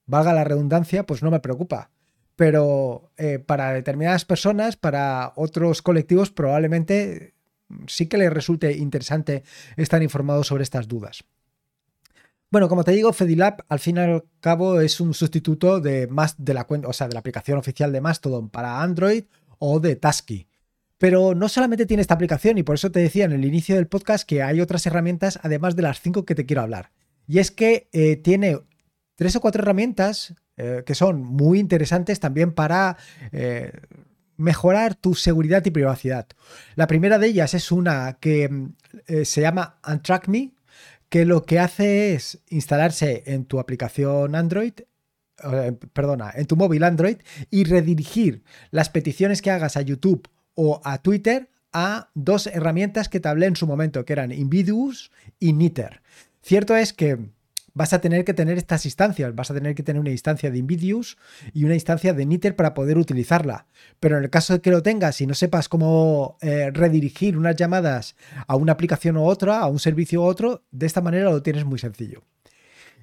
valga 0.06 0.32
la 0.32 0.46
redundancia, 0.46 1.06
pues 1.06 1.22
no 1.22 1.32
me 1.32 1.42
preocupa. 1.42 1.92
Pero 2.38 3.12
eh, 3.18 3.40
para 3.40 3.74
determinadas 3.74 4.24
personas, 4.24 4.78
para 4.78 5.34
otros 5.36 5.82
colectivos, 5.82 6.32
probablemente 6.32 7.34
sí 7.88 8.08
que 8.08 8.18
les 8.18 8.32
resulte 8.32 8.72
interesante 8.78 9.44
estar 9.76 10.02
informados 10.02 10.48
sobre 10.48 10.64
estas 10.64 10.88
dudas. 10.88 11.26
Bueno, 12.54 12.70
como 12.70 12.84
te 12.84 12.92
digo, 12.92 13.12
Fedilab 13.14 13.66
al 13.68 13.80
fin 13.80 13.98
y 13.98 14.02
al 14.02 14.26
cabo 14.40 14.80
es 14.80 15.00
un 15.00 15.16
sustituto 15.16 15.80
de 15.80 16.06
más 16.06 16.36
de 16.38 16.54
la 16.54 16.66
cuenta, 16.66 16.88
o 16.88 16.94
sea, 16.94 17.08
de 17.08 17.16
la 17.16 17.20
aplicación 17.20 17.58
oficial 17.58 17.92
de 17.92 18.00
Mastodon 18.00 18.52
para 18.52 18.84
Android 18.84 19.24
o 19.58 19.80
de 19.80 19.96
Tasky. 19.96 20.46
Pero 21.00 21.34
no 21.34 21.50
solamente 21.50 21.88
tiene 21.88 22.02
esta 22.02 22.14
aplicación 22.14 22.60
y 22.60 22.62
por 22.62 22.76
eso 22.76 22.92
te 22.92 23.00
decía 23.00 23.26
en 23.26 23.32
el 23.32 23.44
inicio 23.44 23.76
del 23.76 23.88
podcast 23.88 24.30
que 24.30 24.44
hay 24.44 24.62
otras 24.62 24.86
herramientas 24.86 25.40
además 25.42 25.76
de 25.76 25.82
las 25.82 26.00
cinco 26.00 26.26
que 26.26 26.36
te 26.36 26.46
quiero 26.46 26.62
hablar. 26.62 26.92
Y 27.26 27.40
es 27.40 27.50
que 27.50 27.90
eh, 27.92 28.18
tiene 28.18 28.60
tres 29.16 29.36
o 29.36 29.42
cuatro 29.42 29.64
herramientas 29.64 30.36
eh, 30.56 30.84
que 30.86 30.94
son 30.94 31.24
muy 31.24 31.58
interesantes 31.58 32.20
también 32.20 32.52
para 32.52 32.98
eh, 33.32 33.72
mejorar 34.38 34.94
tu 34.94 35.16
seguridad 35.16 35.66
y 35.66 35.72
privacidad. 35.72 36.28
La 36.76 36.86
primera 36.86 37.18
de 37.18 37.26
ellas 37.26 37.56
es 37.56 37.72
una 37.72 38.20
que 38.20 38.68
se 39.24 39.42
llama 39.42 39.80
Untrack 39.88 40.28
Me, 40.28 40.53
que 41.14 41.26
lo 41.26 41.46
que 41.46 41.60
hace 41.60 42.16
es 42.16 42.40
instalarse 42.50 43.22
en 43.28 43.46
tu 43.46 43.60
aplicación 43.60 44.34
Android 44.34 44.74
perdona, 45.94 46.32
en 46.34 46.48
tu 46.48 46.56
móvil 46.56 46.84
Android 46.84 47.18
y 47.52 47.66
redirigir 47.66 48.44
las 48.72 48.90
peticiones 48.90 49.44
que 49.44 49.52
hagas 49.52 49.78
a 49.78 49.84
YouTube 49.84 50.28
o 50.56 50.82
a 50.84 51.04
Twitter 51.04 51.52
a 51.72 52.10
dos 52.16 52.48
herramientas 52.48 53.10
que 53.10 53.20
te 53.20 53.30
hablé 53.30 53.46
en 53.46 53.56
su 53.56 53.68
momento, 53.68 54.06
que 54.06 54.14
eran 54.14 54.32
Invidious 54.32 55.12
y 55.40 55.54
Niter. 55.54 56.02
Cierto 56.42 56.76
es 56.76 56.94
que 56.94 57.20
vas 57.74 57.94
a 57.94 58.02
tener 58.02 58.24
que 58.24 58.34
tener 58.34 58.58
estas 58.58 58.86
instancias, 58.86 59.34
vas 59.36 59.50
a 59.50 59.54
tener 59.54 59.76
que 59.76 59.84
tener 59.84 60.00
una 60.00 60.12
instancia 60.12 60.52
de 60.52 60.58
Invidious 60.58 61.18
y 61.54 61.64
una 61.66 61.74
instancia 61.74 62.14
de 62.14 62.26
Niter 62.26 62.56
para 62.56 62.74
poder 62.74 62.98
utilizarla. 62.98 63.68
Pero 64.00 64.18
en 64.18 64.24
el 64.24 64.30
caso 64.30 64.54
de 64.54 64.62
que 64.62 64.72
lo 64.72 64.84
tengas 64.84 65.20
y 65.22 65.28
no 65.28 65.34
sepas 65.34 65.70
cómo 65.70 66.38
eh, 66.42 66.70
redirigir 66.72 67.38
unas 67.38 67.56
llamadas 67.56 68.16
a 68.48 68.56
una 68.56 68.74
aplicación 68.74 69.18
u 69.18 69.26
otra, 69.26 69.60
a 69.60 69.68
un 69.68 69.80
servicio 69.80 70.22
u 70.22 70.26
otro, 70.26 70.64
de 70.72 70.86
esta 70.86 71.02
manera 71.02 71.32
lo 71.32 71.42
tienes 71.42 71.66
muy 71.66 71.80
sencillo. 71.80 72.24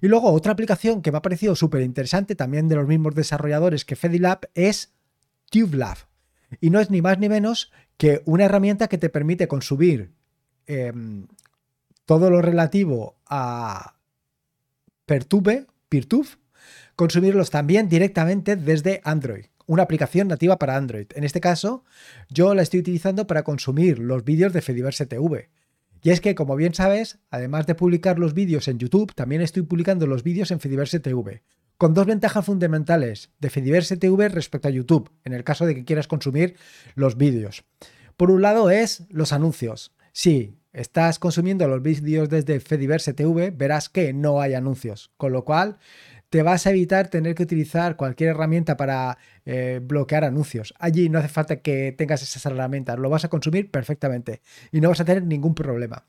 Y 0.00 0.08
luego 0.08 0.32
otra 0.32 0.52
aplicación 0.52 1.02
que 1.02 1.12
me 1.12 1.18
ha 1.18 1.22
parecido 1.22 1.54
súper 1.54 1.82
interesante, 1.82 2.34
también 2.34 2.68
de 2.68 2.76
los 2.76 2.86
mismos 2.86 3.14
desarrolladores 3.14 3.84
que 3.84 3.96
Fedilab, 3.96 4.40
es 4.54 4.94
TubeLab. 5.50 5.98
Y 6.60 6.70
no 6.70 6.80
es 6.80 6.90
ni 6.90 7.02
más 7.02 7.18
ni 7.18 7.28
menos 7.28 7.70
que 7.96 8.22
una 8.24 8.44
herramienta 8.44 8.88
que 8.88 8.98
te 8.98 9.10
permite 9.10 9.46
consumir 9.46 10.12
em, 10.66 11.26
todo 12.06 12.30
lo 12.30 12.40
relativo 12.40 13.18
a 13.26 13.99
Pertube, 15.10 15.66
Peertube, 15.88 16.28
consumirlos 16.94 17.50
también 17.50 17.88
directamente 17.88 18.54
desde 18.54 19.00
Android, 19.02 19.46
una 19.66 19.82
aplicación 19.82 20.28
nativa 20.28 20.56
para 20.56 20.76
Android. 20.76 21.08
En 21.16 21.24
este 21.24 21.40
caso, 21.40 21.82
yo 22.28 22.54
la 22.54 22.62
estoy 22.62 22.78
utilizando 22.78 23.26
para 23.26 23.42
consumir 23.42 23.98
los 23.98 24.22
vídeos 24.22 24.52
de 24.52 24.62
Fediverse 24.62 25.06
TV. 25.06 25.50
Y 26.00 26.10
es 26.10 26.20
que, 26.20 26.36
como 26.36 26.54
bien 26.54 26.74
sabes, 26.74 27.18
además 27.28 27.66
de 27.66 27.74
publicar 27.74 28.20
los 28.20 28.34
vídeos 28.34 28.68
en 28.68 28.78
YouTube, 28.78 29.12
también 29.12 29.42
estoy 29.42 29.62
publicando 29.62 30.06
los 30.06 30.22
vídeos 30.22 30.52
en 30.52 30.60
Fediverse 30.60 31.00
TV, 31.00 31.42
con 31.76 31.92
dos 31.92 32.06
ventajas 32.06 32.46
fundamentales 32.46 33.32
de 33.40 33.50
Fediverse 33.50 33.96
TV 33.96 34.28
respecto 34.28 34.68
a 34.68 34.70
YouTube, 34.70 35.10
en 35.24 35.32
el 35.32 35.42
caso 35.42 35.66
de 35.66 35.74
que 35.74 35.84
quieras 35.84 36.06
consumir 36.06 36.54
los 36.94 37.16
vídeos. 37.16 37.64
Por 38.16 38.30
un 38.30 38.42
lado 38.42 38.70
es 38.70 39.06
los 39.08 39.32
anuncios. 39.32 39.92
Si 40.12 40.59
estás 40.72 41.18
consumiendo 41.18 41.66
los 41.68 41.82
vídeos 41.82 42.28
desde 42.28 42.60
Fediverse 42.60 43.14
TV, 43.14 43.50
verás 43.50 43.88
que 43.88 44.12
no 44.12 44.40
hay 44.40 44.54
anuncios, 44.54 45.10
con 45.16 45.32
lo 45.32 45.44
cual 45.44 45.78
te 46.30 46.42
vas 46.42 46.66
a 46.66 46.70
evitar 46.70 47.08
tener 47.08 47.34
que 47.34 47.42
utilizar 47.42 47.96
cualquier 47.96 48.30
herramienta 48.30 48.76
para 48.76 49.18
eh, 49.44 49.80
bloquear 49.82 50.24
anuncios. 50.24 50.72
Allí 50.78 51.08
no 51.08 51.18
hace 51.18 51.28
falta 51.28 51.56
que 51.56 51.92
tengas 51.96 52.22
esas 52.22 52.46
herramientas, 52.46 52.98
lo 52.98 53.10
vas 53.10 53.24
a 53.24 53.28
consumir 53.28 53.70
perfectamente 53.70 54.40
y 54.70 54.80
no 54.80 54.88
vas 54.88 55.00
a 55.00 55.04
tener 55.04 55.24
ningún 55.24 55.54
problema. 55.54 56.06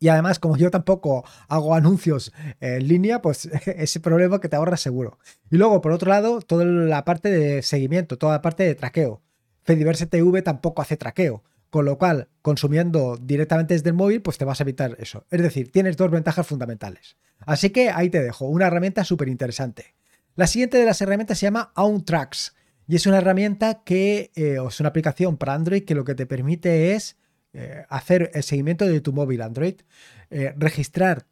Y 0.00 0.08
además, 0.08 0.38
como 0.38 0.56
yo 0.56 0.70
tampoco 0.70 1.24
hago 1.48 1.74
anuncios 1.74 2.32
en 2.60 2.88
línea, 2.88 3.22
pues 3.22 3.46
ese 3.66 4.00
problema 4.00 4.40
que 4.40 4.48
te 4.48 4.56
ahorras 4.56 4.80
seguro. 4.80 5.18
Y 5.50 5.56
luego, 5.56 5.80
por 5.80 5.92
otro 5.92 6.10
lado, 6.10 6.40
toda 6.40 6.64
la 6.64 7.04
parte 7.04 7.30
de 7.30 7.62
seguimiento, 7.62 8.18
toda 8.18 8.34
la 8.34 8.42
parte 8.42 8.64
de 8.64 8.74
traqueo. 8.74 9.22
Fediverse 9.62 10.06
TV 10.06 10.42
tampoco 10.42 10.82
hace 10.82 10.96
traqueo. 10.96 11.42
Con 11.74 11.86
lo 11.86 11.98
cual, 11.98 12.28
consumiendo 12.40 13.18
directamente 13.20 13.74
desde 13.74 13.88
el 13.88 13.96
móvil, 13.96 14.22
pues 14.22 14.38
te 14.38 14.44
vas 14.44 14.60
a 14.60 14.62
evitar 14.62 14.96
eso. 15.00 15.26
Es 15.28 15.42
decir, 15.42 15.72
tienes 15.72 15.96
dos 15.96 16.08
ventajas 16.08 16.46
fundamentales. 16.46 17.16
Así 17.40 17.70
que 17.70 17.90
ahí 17.90 18.10
te 18.10 18.22
dejo, 18.22 18.46
una 18.46 18.68
herramienta 18.68 19.02
súper 19.02 19.26
interesante. 19.26 19.96
La 20.36 20.46
siguiente 20.46 20.78
de 20.78 20.84
las 20.84 21.00
herramientas 21.00 21.36
se 21.36 21.46
llama 21.46 21.72
OwnTracks 21.74 22.54
y 22.86 22.94
es 22.94 23.08
una 23.08 23.18
herramienta 23.18 23.82
que, 23.82 24.30
eh, 24.36 24.58
es 24.64 24.78
una 24.78 24.90
aplicación 24.90 25.36
para 25.36 25.54
Android 25.54 25.84
que 25.84 25.96
lo 25.96 26.04
que 26.04 26.14
te 26.14 26.26
permite 26.26 26.92
es 26.92 27.16
eh, 27.54 27.84
hacer 27.88 28.30
el 28.34 28.44
seguimiento 28.44 28.86
de 28.86 29.00
tu 29.00 29.12
móvil 29.12 29.42
Android, 29.42 29.80
eh, 30.30 30.54
registrar 30.56 31.26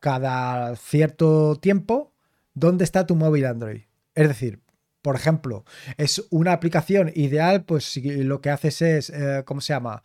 cada 0.00 0.76
cierto 0.76 1.56
tiempo 1.56 2.14
dónde 2.52 2.84
está 2.84 3.08
tu 3.08 3.16
móvil 3.16 3.46
Android. 3.46 3.82
Es 4.14 4.28
decir, 4.28 4.60
por 5.04 5.16
ejemplo, 5.16 5.66
es 5.98 6.24
una 6.30 6.52
aplicación 6.52 7.12
ideal, 7.14 7.64
pues 7.64 7.84
si 7.84 8.00
lo 8.24 8.40
que 8.40 8.48
haces 8.48 8.80
es, 8.80 9.10
eh, 9.10 9.42
¿cómo 9.44 9.60
se 9.60 9.74
llama? 9.74 10.02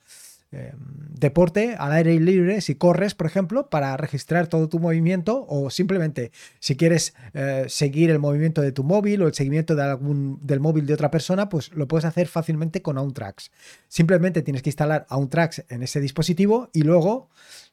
Em, 0.52 0.76
deporte 1.18 1.76
al 1.80 1.94
aire 1.94 2.20
libre, 2.20 2.60
si 2.60 2.76
corres, 2.76 3.16
por 3.16 3.26
ejemplo, 3.26 3.70
para 3.70 3.96
registrar 3.96 4.48
todo 4.48 4.68
tu 4.68 4.78
movimiento 4.78 5.46
o 5.48 5.70
simplemente 5.70 6.34
si 6.60 6.76
quieres 6.76 7.14
eh, 7.34 7.64
seguir 7.70 8.10
el 8.10 8.20
movimiento 8.20 8.62
de 8.62 8.74
tu 8.74 8.84
móvil 8.84 9.22
o 9.22 9.28
el 9.28 9.34
seguimiento 9.34 9.74
del 9.74 10.60
móvil 10.60 10.86
de 10.86 10.94
otra 10.96 11.10
persona, 11.12 11.48
pues 11.48 11.72
lo 11.74 11.88
puedes 11.88 12.04
hacer 12.04 12.28
fácilmente 12.28 12.82
con 12.82 12.98
OwnTracks. 12.98 13.52
Simplemente 13.88 14.42
tienes 14.42 14.64
que 14.64 14.70
instalar 14.70 15.06
OwnTracks 15.10 15.64
en 15.70 15.82
ese 15.82 16.02
dispositivo 16.02 16.70
y 16.74 16.82
luego 16.82 17.30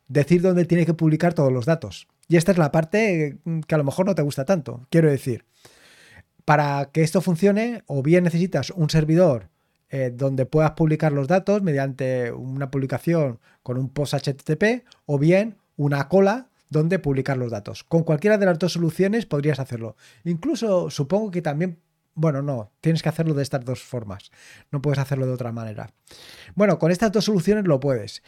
decir 0.06 0.42
dónde 0.42 0.64
tienes 0.64 0.86
que 0.86 0.94
publicar 0.94 1.34
todos 1.34 1.52
los 1.52 1.66
datos. 1.66 2.06
Y 2.28 2.36
esta 2.36 2.52
es 2.52 2.58
la 2.58 2.70
parte 2.70 3.38
que 3.66 3.74
a 3.74 3.78
lo 3.78 3.84
mejor 3.84 4.06
no 4.06 4.14
te 4.14 4.22
gusta 4.22 4.44
tanto. 4.44 4.86
Quiero 4.90 5.10
decir, 5.10 5.44
para 6.46 6.90
que 6.92 7.02
esto 7.02 7.20
funcione, 7.20 7.82
o 7.86 8.02
bien 8.02 8.24
necesitas 8.24 8.70
un 8.70 8.88
servidor 8.88 9.50
eh, 9.90 10.12
donde 10.14 10.46
puedas 10.46 10.70
publicar 10.70 11.12
los 11.12 11.26
datos 11.28 11.60
mediante 11.60 12.30
una 12.32 12.70
publicación 12.70 13.40
con 13.64 13.76
un 13.76 13.90
post 13.90 14.14
HTTP, 14.14 14.86
o 15.06 15.18
bien 15.18 15.58
una 15.76 16.08
cola 16.08 16.48
donde 16.70 17.00
publicar 17.00 17.36
los 17.36 17.50
datos. 17.50 17.82
Con 17.82 18.04
cualquiera 18.04 18.38
de 18.38 18.46
las 18.46 18.60
dos 18.60 18.72
soluciones 18.72 19.26
podrías 19.26 19.58
hacerlo. 19.58 19.96
Incluso 20.24 20.88
supongo 20.88 21.30
que 21.30 21.42
también 21.42 21.80
bueno, 22.14 22.40
no, 22.40 22.72
tienes 22.80 23.02
que 23.02 23.10
hacerlo 23.10 23.34
de 23.34 23.42
estas 23.42 23.62
dos 23.64 23.82
formas. 23.82 24.30
No 24.70 24.80
puedes 24.80 24.98
hacerlo 24.98 25.26
de 25.26 25.34
otra 25.34 25.52
manera. 25.52 25.90
Bueno, 26.54 26.78
con 26.78 26.90
estas 26.90 27.12
dos 27.12 27.26
soluciones 27.26 27.66
lo 27.66 27.78
puedes 27.78 28.22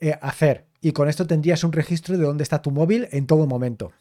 eh, 0.00 0.16
hacer 0.20 0.66
y 0.80 0.92
con 0.92 1.08
esto 1.08 1.26
tendrías 1.26 1.64
un 1.64 1.72
registro 1.72 2.16
de 2.16 2.24
dónde 2.24 2.44
está 2.44 2.62
tu 2.62 2.70
móvil 2.70 3.08
en 3.10 3.26
todo 3.26 3.48
momento 3.48 3.92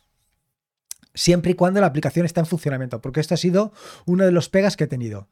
siempre 1.14 1.52
y 1.52 1.56
cuando 1.56 1.82
la 1.82 1.88
aplicación 1.88 2.26
está 2.26 2.42
en 2.42 2.46
funcionamiento, 2.46 3.02
porque 3.02 3.20
esto 3.20 3.34
ha 3.34 3.38
sido 3.38 3.74
uno 4.06 4.26
de 4.26 4.32
los 4.32 4.50
pegas 4.50 4.78
que 4.78 4.86
he 4.86 4.88
tenido. 4.88 5.28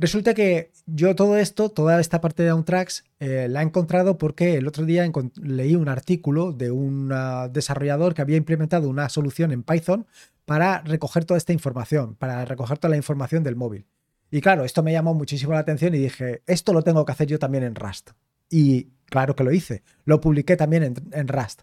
Resulta 0.00 0.32
que 0.32 0.72
yo 0.86 1.14
todo 1.14 1.36
esto, 1.36 1.68
toda 1.68 2.00
esta 2.00 2.22
parte 2.22 2.42
de 2.42 2.52
OwnTracks, 2.52 3.04
eh, 3.20 3.48
la 3.50 3.60
he 3.60 3.64
encontrado 3.64 4.16
porque 4.16 4.54
el 4.54 4.66
otro 4.66 4.86
día 4.86 5.06
leí 5.42 5.74
un 5.74 5.90
artículo 5.90 6.52
de 6.52 6.70
un 6.70 7.12
desarrollador 7.52 8.14
que 8.14 8.22
había 8.22 8.38
implementado 8.38 8.88
una 8.88 9.10
solución 9.10 9.52
en 9.52 9.62
Python 9.62 10.06
para 10.46 10.80
recoger 10.80 11.26
toda 11.26 11.36
esta 11.36 11.52
información, 11.52 12.14
para 12.14 12.46
recoger 12.46 12.78
toda 12.78 12.92
la 12.92 12.96
información 12.96 13.42
del 13.42 13.56
móvil. 13.56 13.84
Y 14.30 14.40
claro, 14.40 14.64
esto 14.64 14.82
me 14.82 14.92
llamó 14.92 15.12
muchísimo 15.12 15.52
la 15.52 15.58
atención 15.58 15.94
y 15.94 15.98
dije, 15.98 16.42
esto 16.46 16.72
lo 16.72 16.80
tengo 16.82 17.04
que 17.04 17.12
hacer 17.12 17.26
yo 17.26 17.38
también 17.38 17.64
en 17.64 17.74
Rust. 17.74 18.12
Y 18.48 18.88
claro 19.04 19.36
que 19.36 19.44
lo 19.44 19.52
hice, 19.52 19.82
lo 20.06 20.18
publiqué 20.22 20.56
también 20.56 20.82
en, 20.82 20.94
en 21.12 21.28
Rust 21.28 21.60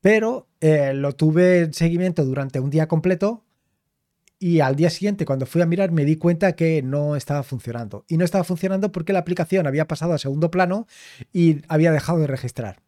pero 0.00 0.48
eh, 0.60 0.92
lo 0.94 1.12
tuve 1.12 1.60
en 1.60 1.74
seguimiento 1.74 2.24
durante 2.24 2.60
un 2.60 2.70
día 2.70 2.88
completo 2.88 3.44
y 4.38 4.60
al 4.60 4.74
día 4.74 4.88
siguiente 4.88 5.26
cuando 5.26 5.44
fui 5.44 5.60
a 5.60 5.66
mirar 5.66 5.92
me 5.92 6.04
di 6.04 6.16
cuenta 6.16 6.52
que 6.52 6.82
no 6.82 7.14
estaba 7.14 7.42
funcionando. 7.42 8.04
Y 8.08 8.16
no 8.16 8.24
estaba 8.24 8.44
funcionando 8.44 8.90
porque 8.90 9.12
la 9.12 9.18
aplicación 9.18 9.66
había 9.66 9.86
pasado 9.86 10.14
a 10.14 10.18
segundo 10.18 10.50
plano 10.50 10.86
y 11.32 11.62
había 11.68 11.92
dejado 11.92 12.18
de 12.20 12.26
registrar. 12.26 12.82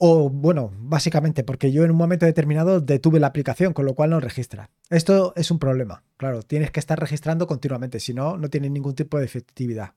O 0.00 0.30
bueno, 0.30 0.70
básicamente 0.78 1.42
porque 1.42 1.72
yo 1.72 1.84
en 1.84 1.90
un 1.90 1.96
momento 1.96 2.24
determinado 2.24 2.80
detuve 2.80 3.18
la 3.18 3.26
aplicación, 3.26 3.72
con 3.72 3.84
lo 3.84 3.96
cual 3.96 4.10
no 4.10 4.20
registra. 4.20 4.70
Esto 4.90 5.32
es 5.34 5.50
un 5.50 5.58
problema. 5.58 6.04
Claro, 6.16 6.44
tienes 6.44 6.70
que 6.70 6.78
estar 6.78 7.00
registrando 7.00 7.48
continuamente, 7.48 7.98
si 7.98 8.14
no, 8.14 8.36
no 8.36 8.48
tiene 8.48 8.70
ningún 8.70 8.94
tipo 8.94 9.18
de 9.18 9.24
efectividad. 9.24 9.94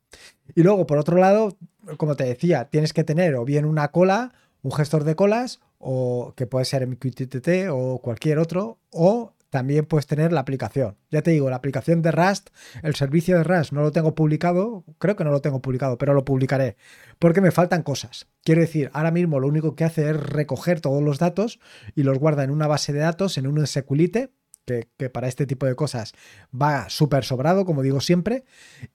Y 0.56 0.64
luego, 0.64 0.88
por 0.88 0.98
otro 0.98 1.18
lado, 1.18 1.56
como 1.98 2.16
te 2.16 2.24
decía, 2.24 2.66
tienes 2.66 2.94
que 2.94 3.04
tener 3.04 3.36
o 3.36 3.46
bien 3.46 3.66
una 3.66 3.90
cola 3.90 4.34
un 4.62 4.72
gestor 4.72 5.04
de 5.04 5.16
colas 5.16 5.60
o 5.80 6.34
que 6.36 6.48
puede 6.48 6.66
ser 6.66 6.86
MQTT 6.88 7.70
o 7.72 8.00
cualquier 8.00 8.38
otro 8.40 8.80
o 8.92 9.34
también 9.52 9.86
puedes 9.86 10.08
tener 10.08 10.32
la 10.32 10.40
aplicación. 10.40 10.98
Ya 11.12 11.22
te 11.22 11.32
digo, 11.32 11.50
la 11.50 11.58
aplicación 11.58 12.02
de 12.02 12.12
Rust, 12.12 12.50
el 12.84 12.96
servicio 12.96 13.38
de 13.38 13.44
Rust 13.44 13.74
no 13.74 13.82
lo 13.82 13.92
tengo 13.92 14.16
publicado, 14.16 14.86
creo 14.98 15.18
que 15.18 15.26
no 15.26 15.32
lo 15.32 15.42
tengo 15.42 15.62
publicado, 15.62 15.98
pero 15.98 16.14
lo 16.14 16.24
publicaré 16.24 16.78
porque 17.20 17.42
me 17.42 17.52
faltan 17.52 17.84
cosas. 17.84 18.28
Quiero 18.44 18.62
decir, 18.62 18.90
ahora 18.94 19.12
mismo 19.12 19.40
lo 19.40 19.48
único 19.48 19.76
que 19.76 19.84
hace 19.84 20.10
es 20.10 20.16
recoger 20.16 20.80
todos 20.80 21.04
los 21.04 21.20
datos 21.20 21.60
y 21.96 22.04
los 22.04 22.18
guarda 22.18 22.44
en 22.44 22.50
una 22.50 22.66
base 22.66 22.94
de 22.94 23.00
datos, 23.00 23.38
en 23.38 23.46
un 23.46 23.68
SQLite, 23.68 24.32
que, 24.66 24.88
que, 24.98 25.10
para 25.10 25.28
este 25.28 25.46
tipo 25.46 25.66
de 25.66 25.76
cosas 25.76 26.14
va 26.60 26.88
súper 26.90 27.26
sobrado, 27.26 27.66
como 27.66 27.82
digo 27.82 28.00
siempre. 28.00 28.46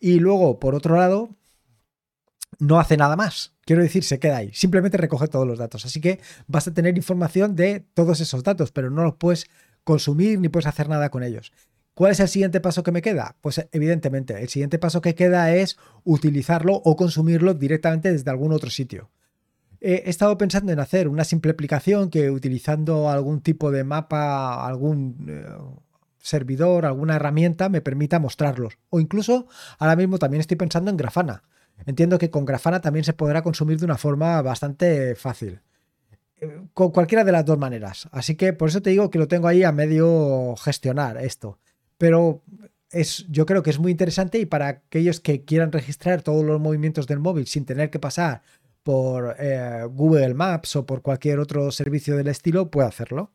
Y 0.00 0.20
luego, 0.20 0.58
por 0.58 0.74
otro 0.74 0.96
lado, 0.96 1.30
no 2.58 2.78
hace 2.78 2.96
nada 2.96 3.16
más. 3.16 3.54
Quiero 3.64 3.82
decir, 3.82 4.04
se 4.04 4.18
queda 4.18 4.38
ahí. 4.38 4.50
Simplemente 4.52 4.96
recoge 4.96 5.28
todos 5.28 5.46
los 5.46 5.58
datos. 5.58 5.84
Así 5.84 6.00
que 6.00 6.20
vas 6.46 6.68
a 6.68 6.74
tener 6.74 6.96
información 6.96 7.56
de 7.56 7.80
todos 7.94 8.20
esos 8.20 8.42
datos, 8.42 8.72
pero 8.72 8.90
no 8.90 9.02
los 9.02 9.14
puedes 9.14 9.46
consumir 9.84 10.40
ni 10.40 10.48
puedes 10.48 10.66
hacer 10.66 10.88
nada 10.88 11.10
con 11.10 11.22
ellos. 11.22 11.52
¿Cuál 11.94 12.12
es 12.12 12.20
el 12.20 12.28
siguiente 12.28 12.60
paso 12.60 12.82
que 12.82 12.92
me 12.92 13.02
queda? 13.02 13.36
Pues 13.40 13.66
evidentemente, 13.72 14.40
el 14.40 14.48
siguiente 14.48 14.78
paso 14.78 15.00
que 15.00 15.14
queda 15.14 15.54
es 15.54 15.78
utilizarlo 16.04 16.74
o 16.84 16.94
consumirlo 16.94 17.54
directamente 17.54 18.12
desde 18.12 18.30
algún 18.30 18.52
otro 18.52 18.68
sitio. 18.68 19.10
He 19.80 20.08
estado 20.10 20.36
pensando 20.36 20.72
en 20.72 20.80
hacer 20.80 21.08
una 21.08 21.24
simple 21.24 21.52
aplicación 21.52 22.10
que 22.10 22.30
utilizando 22.30 23.08
algún 23.08 23.40
tipo 23.40 23.70
de 23.70 23.84
mapa, 23.84 24.66
algún 24.66 25.26
eh, 25.28 25.46
servidor, 26.18 26.84
alguna 26.84 27.16
herramienta 27.16 27.68
me 27.68 27.80
permita 27.80 28.18
mostrarlos. 28.18 28.78
O 28.90 29.00
incluso 29.00 29.46
ahora 29.78 29.96
mismo 29.96 30.18
también 30.18 30.40
estoy 30.40 30.56
pensando 30.56 30.90
en 30.90 30.96
Grafana 30.96 31.44
entiendo 31.84 32.18
que 32.18 32.30
con 32.30 32.44
Grafana 32.44 32.80
también 32.80 33.04
se 33.04 33.12
podrá 33.12 33.42
consumir 33.42 33.78
de 33.78 33.84
una 33.84 33.98
forma 33.98 34.40
bastante 34.42 35.14
fácil. 35.14 35.60
Eh, 36.40 36.60
con 36.74 36.90
cualquiera 36.90 37.24
de 37.24 37.32
las 37.32 37.44
dos 37.44 37.58
maneras. 37.58 38.08
Así 38.12 38.34
que 38.34 38.52
por 38.52 38.68
eso 38.68 38.82
te 38.82 38.90
digo 38.90 39.10
que 39.10 39.18
lo 39.18 39.28
tengo 39.28 39.48
ahí 39.48 39.62
a 39.62 39.72
medio 39.72 40.54
gestionar 40.56 41.16
esto. 41.18 41.58
Pero 41.98 42.42
es, 42.90 43.26
yo 43.28 43.46
creo 43.46 43.62
que 43.62 43.70
es 43.70 43.78
muy 43.78 43.90
interesante 43.90 44.38
y 44.38 44.46
para 44.46 44.68
aquellos 44.68 45.20
que 45.20 45.44
quieran 45.44 45.72
registrar 45.72 46.22
todos 46.22 46.44
los 46.44 46.60
movimientos 46.60 47.06
del 47.06 47.20
móvil 47.20 47.46
sin 47.46 47.64
tener 47.64 47.90
que 47.90 47.98
pasar 47.98 48.42
por 48.82 49.34
eh, 49.38 49.84
Google 49.90 50.34
Maps 50.34 50.76
o 50.76 50.86
por 50.86 51.02
cualquier 51.02 51.40
otro 51.40 51.72
servicio 51.72 52.16
del 52.16 52.28
estilo, 52.28 52.70
puede 52.70 52.86
hacerlo. 52.86 53.32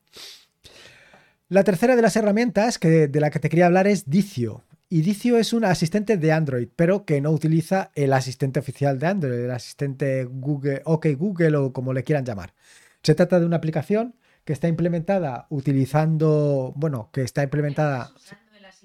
La 1.50 1.66
tercera 1.66 1.98
de 1.98 2.02
las 2.02 2.16
herramientas 2.16 2.80
que, 2.80 3.10
de 3.10 3.20
la 3.20 3.30
que 3.30 3.40
te 3.40 3.50
quería 3.50 3.66
hablar 3.66 3.88
es 3.88 4.10
Dicio. 4.10 4.64
Y 4.94 5.04
Dicio 5.04 5.38
es 5.38 5.54
un 5.54 5.64
asistente 5.64 6.18
de 6.18 6.34
Android, 6.34 6.68
pero 6.76 7.06
que 7.06 7.22
no 7.22 7.32
utiliza 7.32 7.92
el 7.96 8.12
asistente 8.12 8.60
oficial 8.60 9.00
de 9.00 9.08
Android, 9.08 9.40
el 9.40 9.52
asistente 9.52 10.26
Google, 10.26 10.82
OK 10.84 11.08
Google 11.18 11.56
o 11.56 11.72
como 11.72 11.94
le 11.94 12.04
quieran 12.04 12.26
llamar. 12.26 12.54
Se 13.02 13.16
trata 13.16 13.40
de 13.40 13.46
una 13.46 13.56
aplicación 13.56 14.16
que 14.44 14.52
está 14.52 14.68
implementada 14.68 15.48
utilizando, 15.50 16.74
bueno, 16.76 17.10
que 17.14 17.22
está 17.22 17.42
implementada... 17.42 18.12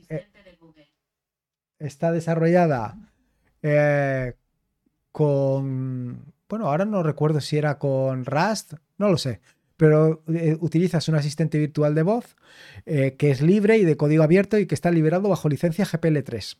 Eh, 0.08 0.28
está 1.80 2.12
desarrollada 2.12 2.96
eh, 3.62 4.34
con, 5.10 6.32
bueno, 6.48 6.68
ahora 6.68 6.84
no 6.84 7.02
recuerdo 7.02 7.40
si 7.40 7.58
era 7.58 7.80
con 7.80 8.24
Rust, 8.24 8.74
no 8.96 9.08
lo 9.10 9.18
sé, 9.18 9.40
pero 9.76 10.22
eh, 10.32 10.56
utilizas 10.60 11.08
un 11.08 11.14
asistente 11.14 11.58
virtual 11.58 11.94
de 11.94 12.02
voz 12.02 12.36
eh, 12.86 13.14
que 13.18 13.30
es 13.30 13.42
libre 13.42 13.78
y 13.78 13.84
de 13.84 13.96
código 13.96 14.22
abierto 14.22 14.58
y 14.58 14.66
que 14.66 14.74
está 14.74 14.90
liberado 14.90 15.28
bajo 15.28 15.48
licencia 15.48 15.84
GPL3. 15.84 16.56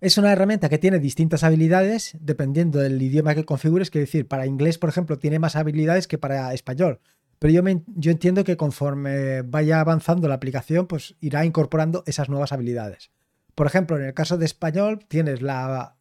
Es 0.00 0.18
una 0.18 0.32
herramienta 0.32 0.68
que 0.68 0.78
tiene 0.78 0.98
distintas 0.98 1.44
habilidades 1.44 2.16
dependiendo 2.20 2.80
del 2.80 3.00
idioma 3.00 3.36
que 3.36 3.44
configures. 3.44 3.90
Quiero 3.90 4.06
decir, 4.06 4.26
para 4.26 4.46
inglés, 4.46 4.76
por 4.78 4.90
ejemplo, 4.90 5.18
tiene 5.18 5.38
más 5.38 5.54
habilidades 5.54 6.08
que 6.08 6.18
para 6.18 6.52
español. 6.54 6.98
Pero 7.38 7.52
yo, 7.52 7.62
yo 7.94 8.10
entiendo 8.10 8.42
que 8.42 8.56
conforme 8.56 9.42
vaya 9.42 9.80
avanzando 9.80 10.28
la 10.28 10.34
aplicación, 10.34 10.86
pues 10.86 11.14
irá 11.20 11.44
incorporando 11.44 12.02
esas 12.06 12.28
nuevas 12.28 12.52
habilidades. 12.52 13.10
Por 13.54 13.66
ejemplo, 13.66 13.98
en 13.98 14.04
el 14.04 14.14
caso 14.14 14.38
de 14.38 14.46
español, 14.46 15.04
tienes 15.08 15.42
la, 15.42 15.96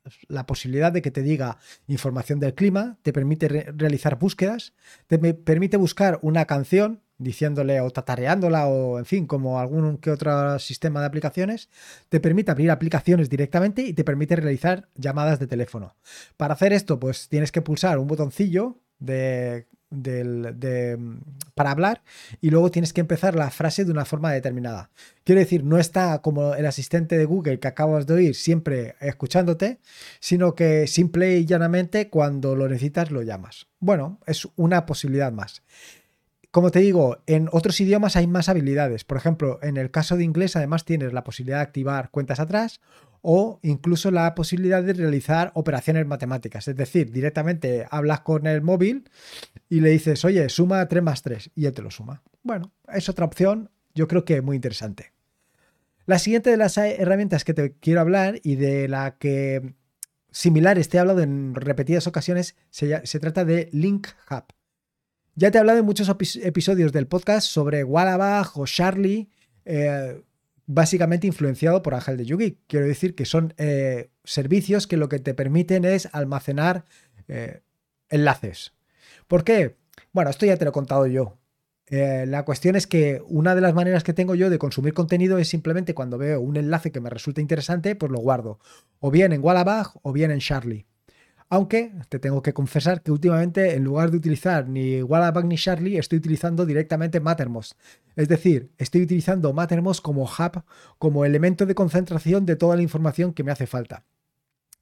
posibilidad 0.48 0.92
de 0.92 1.02
que 1.02 1.12
te 1.12 1.22
diga 1.22 1.58
información 1.88 2.40
del 2.40 2.54
clima, 2.54 2.98
te 3.02 3.12
permite 3.12 3.48
realizar 3.48 4.18
búsquedas, 4.18 4.74
te 5.08 5.18
permite 5.20 5.78
buscar 5.78 6.20
una 6.22 6.46
canción 6.46 7.02
diciéndole 7.18 7.82
o 7.82 7.92
tatareándola 7.92 8.68
o 8.68 8.98
en 8.98 9.06
fin, 9.06 9.28
como 9.28 9.60
algún 9.60 9.98
que 9.98 10.10
otro 10.10 10.58
sistema 10.60 11.02
de 11.02 11.06
aplicaciones, 11.06 11.70
te 12.10 12.20
permite 12.20 12.52
abrir 12.52 12.72
aplicaciones 12.72 13.30
directamente 13.30 13.84
y 13.84 13.94
te 13.94 14.04
permite 14.04 14.36
realizar 14.36 14.90
llamadas 14.96 15.40
de 15.40 15.48
teléfono. 15.48 15.96
Para 16.38 16.56
hacer 16.56 16.74
esto, 16.74 17.00
pues 17.00 17.30
tienes 17.30 17.52
que 17.52 17.62
pulsar 17.62 18.00
un 18.00 18.08
botoncillo 18.08 18.80
de, 18.98 19.68
para 21.54 21.72
hablar 21.72 22.02
y 22.40 22.50
luego 22.50 22.72
tienes 22.72 22.94
que 22.94 23.02
empezar 23.02 23.36
la 23.36 23.52
frase 23.52 23.86
de 23.86 23.92
una 23.92 24.06
forma 24.06 24.32
determinada. 24.32 24.90
Quiero 25.24 25.40
decir, 25.40 25.64
no 25.64 25.78
está 25.78 26.22
como 26.22 26.56
el 26.56 26.66
asistente 26.66 27.18
de 27.18 27.26
Google 27.26 27.60
que 27.60 27.68
acabas 27.68 28.08
de 28.08 28.14
oír 28.14 28.36
siempre 28.36 28.96
escuchándote, 29.02 29.80
sino 30.20 30.56
que 30.56 30.88
simple 30.88 31.38
y 31.38 31.46
llanamente 31.46 32.10
cuando 32.10 32.56
lo 32.56 32.68
necesitas 32.68 33.12
lo 33.12 33.22
llamas. 33.22 33.68
Bueno, 33.80 34.20
es 34.26 34.48
una 34.56 34.86
posibilidad 34.86 35.32
más 35.32 35.64
como 36.52 36.70
te 36.70 36.80
digo, 36.80 37.20
en 37.28 37.48
otros 37.54 37.80
idiomas 37.80 38.18
hay 38.18 38.28
más 38.28 38.50
habilidades. 38.50 39.06
Por 39.06 39.16
ejemplo, 39.16 39.58
en 39.62 39.78
el 39.78 39.90
caso 39.90 40.18
de 40.18 40.26
inglés, 40.26 40.58
además 40.58 40.84
tienes 40.84 41.14
la 41.14 41.24
posibilidad 41.24 41.60
de 41.60 41.64
activar 41.64 42.12
cuentas 42.12 42.42
atrás 42.42 42.82
o 43.22 43.60
incluso 43.62 44.12
la 44.12 44.34
posibilidad 44.36 44.84
de 44.84 44.94
realizar 44.94 45.52
operaciones 45.54 46.06
matemáticas. 46.08 46.68
Es 46.68 46.76
decir, 46.76 47.12
directamente 47.12 47.86
hablas 47.90 48.22
con 48.22 48.48
el 48.48 48.62
móvil 48.62 49.10
y 49.70 49.82
le 49.82 49.90
dices, 49.90 50.26
oye, 50.26 50.50
suma 50.50 50.88
3 50.88 51.04
más 51.04 51.22
3 51.22 51.52
y 51.56 51.66
él 51.66 51.74
te 51.74 51.82
lo 51.82 51.92
suma. 51.92 52.24
Bueno, 52.44 52.72
es 52.92 53.10
otra 53.10 53.26
opción, 53.26 53.70
yo 53.94 54.08
creo 54.08 54.26
que 54.26 54.42
muy 54.42 54.56
interesante. 54.56 55.14
La 56.06 56.20
siguiente 56.20 56.50
de 56.50 56.58
las 56.58 56.78
herramientas 56.78 57.44
que 57.44 57.54
te 57.54 57.74
quiero 57.74 58.02
hablar 58.02 58.40
y 58.44 58.56
de 58.56 58.88
la 58.88 59.18
que 59.18 59.76
similares 60.32 60.90
te 60.90 60.98
he 60.98 61.00
hablado 61.00 61.22
en 61.22 61.54
repetidas 61.54 62.08
ocasiones 62.08 62.56
se, 62.70 63.20
trata 63.20 63.46
de 63.46 63.70
Link 63.72 64.08
Hub. 64.30 64.46
Ya 65.36 65.52
te 65.52 65.58
he 65.58 65.62
hablado 65.62 65.80
en 65.80 65.86
muchos 65.86 66.10
episodios 66.10 66.92
del 66.92 67.08
podcast 67.08 67.48
sobre 67.48 67.84
Wallabag 67.84 68.52
o 68.56 68.66
Charlie, 68.66 69.30
eh, 69.66 70.22
básicamente 70.74 71.28
influenciado 71.28 71.82
por 71.82 71.94
Ángel 71.94 72.18
de 72.18 72.26
Yugi. 72.26 72.58
Quiero 72.68 72.86
decir 72.86 73.16
que 73.16 73.26
son 73.26 73.54
eh, 73.58 74.10
servicios 74.24 74.88
que 74.88 74.98
lo 74.98 75.10
que 75.10 75.20
te 75.20 75.34
permiten 75.34 75.86
es 75.86 76.10
almacenar 76.14 76.86
eh, 77.28 77.62
enlaces. 78.10 78.74
¿Por 79.28 79.44
qué? 79.44 79.78
Bueno, 80.14 80.30
esto 80.30 80.46
ya 80.46 80.58
te 80.58 80.66
lo 80.66 80.70
he 80.70 80.74
contado 80.74 81.08
yo. 81.08 81.38
la 81.90 82.46
cuestión 82.46 82.76
es 82.78 82.88
que 82.88 83.22
una 83.28 83.54
de 83.54 83.62
las 83.62 83.74
maneras 83.74 84.04
que 84.04 84.14
tengo 84.14 84.34
yo 84.36 84.50
de 84.50 84.58
consumir 84.58 84.94
contenido 84.94 85.38
es 85.38 85.50
simplemente 85.50 85.94
cuando 85.94 86.18
veo 86.18 86.40
un 86.40 86.56
enlace 86.56 86.92
que 86.92 87.02
me 87.02 87.10
resulta 87.10 87.42
interesante, 87.42 87.96
pues 87.96 88.12
lo 88.12 88.20
guardo. 88.20 88.60
O 89.00 89.12
bien 89.12 89.34
en 89.34 89.44
Wallabag 89.44 89.92
o 90.02 90.14
bien 90.14 90.32
en 90.32 90.40
Charlie. 90.40 90.86
Aunque 91.54 91.92
te 92.08 92.18
tengo 92.18 92.42
que 92.42 92.54
confesar 92.54 93.04
que 93.04 93.12
últimamente 93.12 93.76
en 93.76 93.84
lugar 93.84 94.10
de 94.10 94.16
utilizar 94.16 94.70
ni 94.70 95.04
Wallabag 95.04 95.44
ni 95.44 95.58
Charlie, 95.58 95.98
estoy 95.98 96.20
utilizando 96.20 96.66
directamente 96.66 97.20
Mattermost. 97.20 97.74
Es 98.16 98.30
decir, 98.30 98.72
estoy 98.78 99.02
utilizando 99.02 99.52
Mattermost 99.52 100.02
como 100.02 100.24
hub, 100.24 100.64
como 100.98 101.26
elemento 101.26 101.66
de 101.66 101.76
concentración 101.76 102.46
de 102.46 102.56
toda 102.56 102.78
la 102.78 102.84
información 102.84 103.34
que 103.34 103.44
me 103.44 103.52
hace 103.52 103.68
falta. 103.68 104.06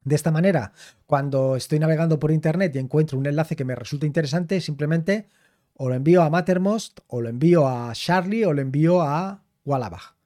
De 0.03 0.13
esta 0.13 0.29
manera, 0.29 0.71
cuando 1.07 1.55
estoy 1.55 1.79
navegando 1.79 2.19
por 2.19 2.29
internet 2.29 2.75
y 2.75 2.77
encuentro 2.77 3.17
un 3.17 3.25
enlace 3.25 3.55
que 3.55 3.65
me 3.65 3.73
resulta 3.73 4.05
interesante, 4.05 4.61
simplemente 4.61 5.27
o 5.73 5.89
lo 5.89 5.95
envío 5.95 6.21
a 6.21 6.29
Mattermost, 6.29 6.99
o 7.07 7.19
lo 7.19 7.29
envío 7.29 7.67
a 7.67 7.91
Charlie, 7.93 8.45
o 8.45 8.53
lo 8.53 8.61
envío 8.61 9.01
a 9.01 9.41
Wallabag. 9.65 10.18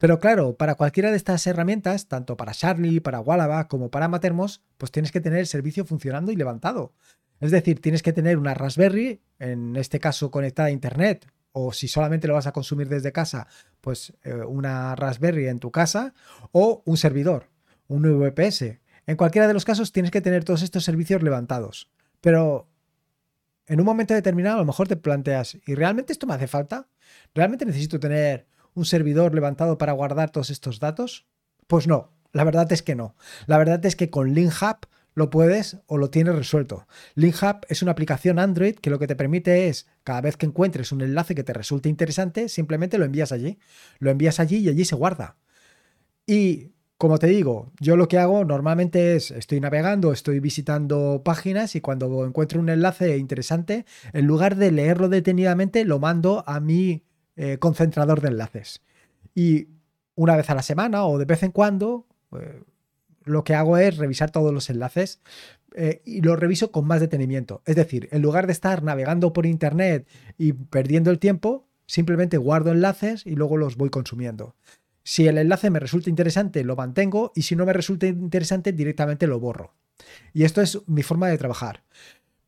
Pero 0.00 0.18
claro, 0.18 0.56
para 0.56 0.76
cualquiera 0.76 1.10
de 1.10 1.18
estas 1.18 1.46
herramientas, 1.46 2.08
tanto 2.08 2.38
para 2.38 2.54
Charlie, 2.54 3.00
para 3.00 3.20
Wallaba 3.20 3.68
como 3.68 3.90
para 3.90 4.08
Matermos, 4.08 4.62
pues 4.78 4.90
tienes 4.90 5.12
que 5.12 5.20
tener 5.20 5.40
el 5.40 5.46
servicio 5.46 5.84
funcionando 5.84 6.32
y 6.32 6.36
levantado. 6.36 6.94
Es 7.38 7.50
decir, 7.50 7.82
tienes 7.82 8.02
que 8.02 8.14
tener 8.14 8.38
una 8.38 8.54
Raspberry, 8.54 9.20
en 9.38 9.76
este 9.76 10.00
caso 10.00 10.30
conectada 10.30 10.68
a 10.68 10.70
Internet, 10.70 11.26
o 11.52 11.74
si 11.74 11.86
solamente 11.86 12.26
lo 12.28 12.32
vas 12.32 12.46
a 12.46 12.52
consumir 12.52 12.88
desde 12.88 13.12
casa, 13.12 13.46
pues 13.82 14.14
eh, 14.22 14.32
una 14.32 14.96
Raspberry 14.96 15.48
en 15.48 15.58
tu 15.58 15.70
casa, 15.70 16.14
o 16.50 16.82
un 16.86 16.96
servidor, 16.96 17.50
un 17.86 18.00
VPS. 18.00 18.80
En 19.06 19.16
cualquiera 19.18 19.48
de 19.48 19.52
los 19.52 19.66
casos 19.66 19.92
tienes 19.92 20.10
que 20.10 20.22
tener 20.22 20.44
todos 20.44 20.62
estos 20.62 20.82
servicios 20.82 21.22
levantados. 21.22 21.90
Pero 22.22 22.70
en 23.66 23.80
un 23.80 23.84
momento 23.84 24.14
determinado 24.14 24.56
a 24.56 24.60
lo 24.60 24.66
mejor 24.66 24.88
te 24.88 24.96
planteas, 24.96 25.58
¿y 25.66 25.74
realmente 25.74 26.14
esto 26.14 26.26
me 26.26 26.32
hace 26.32 26.46
falta? 26.46 26.88
¿Realmente 27.34 27.66
necesito 27.66 28.00
tener 28.00 28.46
un 28.74 28.84
servidor 28.84 29.34
levantado 29.34 29.78
para 29.78 29.92
guardar 29.92 30.30
todos 30.30 30.50
estos 30.50 30.80
datos? 30.80 31.26
Pues 31.66 31.86
no, 31.86 32.12
la 32.32 32.44
verdad 32.44 32.70
es 32.72 32.82
que 32.82 32.94
no. 32.94 33.16
La 33.46 33.58
verdad 33.58 33.84
es 33.84 33.96
que 33.96 34.10
con 34.10 34.34
LinkHub 34.34 34.86
lo 35.14 35.30
puedes 35.30 35.78
o 35.86 35.98
lo 35.98 36.10
tienes 36.10 36.34
resuelto. 36.34 36.86
LinkHub 37.14 37.66
es 37.68 37.82
una 37.82 37.92
aplicación 37.92 38.38
Android 38.38 38.76
que 38.76 38.90
lo 38.90 38.98
que 38.98 39.06
te 39.06 39.16
permite 39.16 39.68
es, 39.68 39.86
cada 40.04 40.20
vez 40.20 40.36
que 40.36 40.46
encuentres 40.46 40.92
un 40.92 41.00
enlace 41.00 41.34
que 41.34 41.44
te 41.44 41.52
resulte 41.52 41.88
interesante, 41.88 42.48
simplemente 42.48 42.98
lo 42.98 43.04
envías 43.04 43.32
allí. 43.32 43.58
Lo 43.98 44.10
envías 44.10 44.40
allí 44.40 44.58
y 44.58 44.68
allí 44.68 44.84
se 44.84 44.94
guarda. 44.94 45.36
Y 46.26 46.72
como 46.96 47.18
te 47.18 47.28
digo, 47.28 47.72
yo 47.80 47.96
lo 47.96 48.08
que 48.08 48.18
hago 48.18 48.44
normalmente 48.44 49.16
es, 49.16 49.30
estoy 49.30 49.58
navegando, 49.58 50.12
estoy 50.12 50.38
visitando 50.38 51.22
páginas 51.24 51.74
y 51.74 51.80
cuando 51.80 52.26
encuentro 52.26 52.60
un 52.60 52.68
enlace 52.68 53.16
interesante, 53.16 53.86
en 54.12 54.26
lugar 54.26 54.56
de 54.56 54.70
leerlo 54.70 55.08
detenidamente, 55.08 55.84
lo 55.86 55.98
mando 55.98 56.44
a 56.46 56.60
mi 56.60 57.02
eh, 57.36 57.58
concentrador 57.58 58.20
de 58.20 58.28
enlaces. 58.28 58.82
Y 59.34 59.68
una 60.14 60.36
vez 60.36 60.50
a 60.50 60.54
la 60.54 60.62
semana 60.62 61.04
o 61.04 61.18
de 61.18 61.24
vez 61.24 61.42
en 61.42 61.52
cuando, 61.52 62.06
eh, 62.38 62.62
lo 63.24 63.44
que 63.44 63.54
hago 63.54 63.76
es 63.76 63.96
revisar 63.96 64.30
todos 64.30 64.52
los 64.52 64.70
enlaces 64.70 65.20
eh, 65.74 66.02
y 66.04 66.20
lo 66.20 66.36
reviso 66.36 66.72
con 66.72 66.86
más 66.86 67.00
detenimiento. 67.00 67.62
Es 67.64 67.76
decir, 67.76 68.08
en 68.12 68.22
lugar 68.22 68.46
de 68.46 68.52
estar 68.52 68.82
navegando 68.82 69.32
por 69.32 69.46
internet 69.46 70.06
y 70.36 70.52
perdiendo 70.52 71.10
el 71.10 71.18
tiempo, 71.18 71.68
simplemente 71.86 72.36
guardo 72.36 72.72
enlaces 72.72 73.26
y 73.26 73.36
luego 73.36 73.56
los 73.56 73.76
voy 73.76 73.90
consumiendo. 73.90 74.56
Si 75.02 75.26
el 75.26 75.38
enlace 75.38 75.70
me 75.70 75.80
resulta 75.80 76.10
interesante, 76.10 76.64
lo 76.64 76.76
mantengo 76.76 77.32
y 77.34 77.42
si 77.42 77.56
no 77.56 77.64
me 77.66 77.72
resulta 77.72 78.06
interesante, 78.06 78.72
directamente 78.72 79.26
lo 79.26 79.40
borro. 79.40 79.74
Y 80.32 80.44
esto 80.44 80.60
es 80.60 80.78
mi 80.86 81.02
forma 81.02 81.28
de 81.28 81.38
trabajar. 81.38 81.82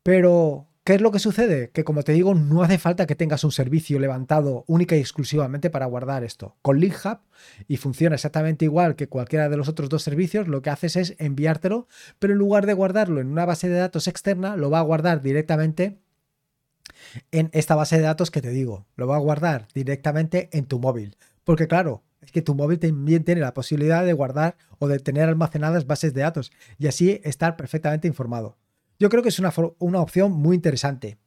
Pero 0.03 0.67
¿Qué 0.85 0.95
es 0.95 1.01
lo 1.01 1.11
que 1.11 1.19
sucede? 1.19 1.69
Que 1.69 1.85
como 1.85 2.03
te 2.03 2.11
digo, 2.11 2.35
no 2.35 2.61
hace 2.61 2.77
falta 2.77 3.05
que 3.05 3.15
tengas 3.15 3.45
un 3.45 3.53
servicio 3.53 3.99
levantado 3.99 4.65
única 4.67 4.97
y 4.97 4.99
exclusivamente 4.99 5.69
para 5.69 5.85
guardar 5.85 6.25
esto. 6.25 6.57
Con 6.61 6.79
LinkHub, 6.79 7.19
y 7.69 7.77
funciona 7.77 8.15
exactamente 8.15 8.65
igual 8.65 8.97
que 8.97 9.07
cualquiera 9.07 9.47
de 9.47 9.55
los 9.55 9.69
otros 9.69 9.87
dos 9.87 10.03
servicios, 10.03 10.49
lo 10.49 10.61
que 10.61 10.71
haces 10.71 10.97
es 10.97 11.15
enviártelo, 11.19 11.87
pero 12.19 12.33
en 12.33 12.39
lugar 12.39 12.65
de 12.65 12.73
guardarlo 12.73 13.21
en 13.21 13.27
una 13.27 13.45
base 13.45 13.69
de 13.69 13.77
datos 13.77 14.09
externa, 14.09 14.57
lo 14.57 14.69
va 14.69 14.79
a 14.79 14.83
guardar 14.83 15.21
directamente 15.21 15.99
en 17.31 17.49
esta 17.53 17.75
base 17.75 17.95
de 17.95 18.03
datos 18.03 18.29
que 18.29 18.41
te 18.41 18.49
digo. 18.49 18.85
Lo 18.97 19.07
va 19.07 19.15
a 19.15 19.19
guardar 19.19 19.69
directamente 19.73 20.49
en 20.51 20.65
tu 20.65 20.79
móvil. 20.79 21.15
Porque 21.45 21.69
claro, 21.69 22.03
es 22.19 22.33
que 22.33 22.41
tu 22.41 22.55
móvil 22.55 22.79
también 22.79 23.23
tiene 23.23 23.39
la 23.39 23.53
posibilidad 23.53 24.03
de 24.03 24.11
guardar 24.11 24.57
o 24.79 24.89
de 24.89 24.99
tener 24.99 25.29
almacenadas 25.29 25.87
bases 25.87 26.13
de 26.13 26.21
datos 26.21 26.51
y 26.77 26.87
así 26.87 27.21
estar 27.23 27.55
perfectamente 27.55 28.09
informado. 28.09 28.57
Yo 29.03 29.09
creo 29.09 29.21
que 29.21 29.27
es 29.27 29.39
una, 29.39 29.51
opción 29.99 30.31
muy 30.31 30.55
interesante. 30.55 31.17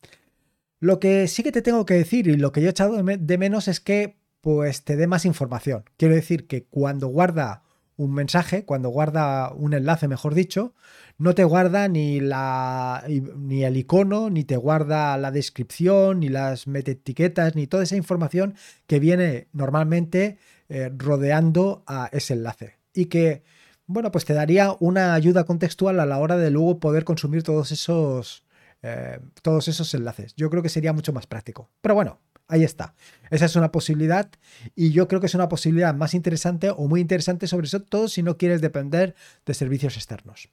Lo 0.80 0.98
que 0.98 1.28
sí 1.28 1.42
que 1.42 1.52
te 1.52 1.60
tengo 1.60 1.84
que 1.84 1.92
decir 1.92 2.26
y 2.26 2.34
lo 2.38 2.50
que 2.50 2.62
yo 2.62 2.68
he 2.68 2.70
echado 2.70 2.96
de 2.96 3.36
menos 3.36 3.68
es 3.68 3.80
que 3.80 4.16
pues 4.40 4.82
te 4.82 4.96
dé 4.96 5.06
más 5.06 5.26
información. 5.26 5.84
Quiero 5.98 6.14
decir 6.14 6.46
que 6.46 6.64
cuando 6.64 7.08
guarda 7.08 7.64
un 7.98 8.14
mensaje, 8.14 8.64
cuando 8.64 8.88
guarda 8.88 9.52
un 9.52 9.74
enlace, 9.74 10.08
mejor 10.08 10.32
dicho, 10.32 10.72
no 11.18 11.34
te 11.34 11.44
guarda 11.44 11.86
ni, 11.88 12.18
la, 12.18 13.04
ni 13.36 13.62
el 13.62 13.76
icono, 13.76 14.30
ni 14.30 14.44
te 14.44 14.56
guarda 14.56 15.18
la 15.18 15.30
descripción, 15.30 16.20
ni 16.20 16.30
las 16.30 16.66
etiquetas, 16.66 17.56
ni 17.56 17.66
toda 17.66 17.82
esa 17.82 17.96
información 17.96 18.54
que 18.86 19.00
viene 19.00 19.48
normalmente 19.52 20.38
eh, 20.70 20.90
rodeando 20.96 21.84
a 21.86 22.08
ese 22.10 22.32
enlace. 22.32 22.78
Y 22.94 23.04
que 23.06 23.42
bueno, 23.86 24.10
pues 24.10 24.24
te 24.24 24.34
daría 24.34 24.74
una 24.80 25.14
ayuda 25.14 25.44
contextual 25.44 26.00
a 26.00 26.06
la 26.06 26.18
hora 26.18 26.36
de 26.36 26.50
luego 26.50 26.80
poder 26.80 27.04
consumir 27.04 27.42
todos 27.42 27.72
esos, 27.72 28.44
eh, 28.82 29.20
todos 29.42 29.68
esos 29.68 29.92
enlaces. 29.94 30.34
Yo 30.36 30.50
creo 30.50 30.62
que 30.62 30.68
sería 30.68 30.92
mucho 30.92 31.12
más 31.12 31.26
práctico. 31.26 31.70
Pero 31.80 31.94
bueno, 31.94 32.20
ahí 32.48 32.64
está. 32.64 32.94
Esa 33.30 33.44
es 33.44 33.56
una 33.56 33.72
posibilidad 33.72 34.28
y 34.74 34.90
yo 34.90 35.08
creo 35.08 35.20
que 35.20 35.26
es 35.26 35.34
una 35.34 35.48
posibilidad 35.48 35.94
más 35.94 36.14
interesante 36.14 36.70
o 36.70 36.88
muy 36.88 37.00
interesante 37.00 37.46
sobre 37.46 37.68
todo 37.68 38.08
si 38.08 38.22
no 38.22 38.36
quieres 38.36 38.60
depender 38.60 39.14
de 39.44 39.54
servicios 39.54 39.96
externos. 39.96 40.48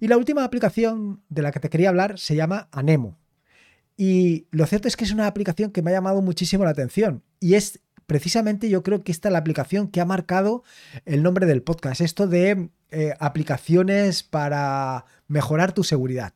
Y 0.00 0.08
la 0.08 0.16
última 0.16 0.44
aplicación 0.44 1.22
de 1.28 1.42
la 1.42 1.52
que 1.52 1.60
te 1.60 1.70
quería 1.70 1.88
hablar 1.88 2.18
se 2.18 2.36
llama 2.36 2.68
Anemo. 2.70 3.18
Y 3.96 4.46
lo 4.50 4.66
cierto 4.66 4.88
es 4.88 4.96
que 4.96 5.04
es 5.04 5.12
una 5.12 5.26
aplicación 5.26 5.70
que 5.70 5.80
me 5.80 5.90
ha 5.90 5.94
llamado 5.94 6.20
muchísimo 6.20 6.64
la 6.64 6.70
atención. 6.70 7.22
Y 7.40 7.54
es 7.54 7.80
precisamente 8.06 8.68
yo 8.68 8.82
creo 8.82 9.02
que 9.02 9.12
esta 9.12 9.28
es 9.28 9.32
la 9.32 9.38
aplicación 9.38 9.88
que 9.88 10.00
ha 10.00 10.04
marcado 10.04 10.62
el 11.04 11.22
nombre 11.22 11.46
del 11.46 11.62
podcast. 11.62 12.00
Esto 12.00 12.26
de 12.26 12.70
eh, 12.90 13.14
aplicaciones 13.18 14.22
para 14.22 15.04
mejorar 15.28 15.72
tu 15.72 15.84
seguridad. 15.84 16.32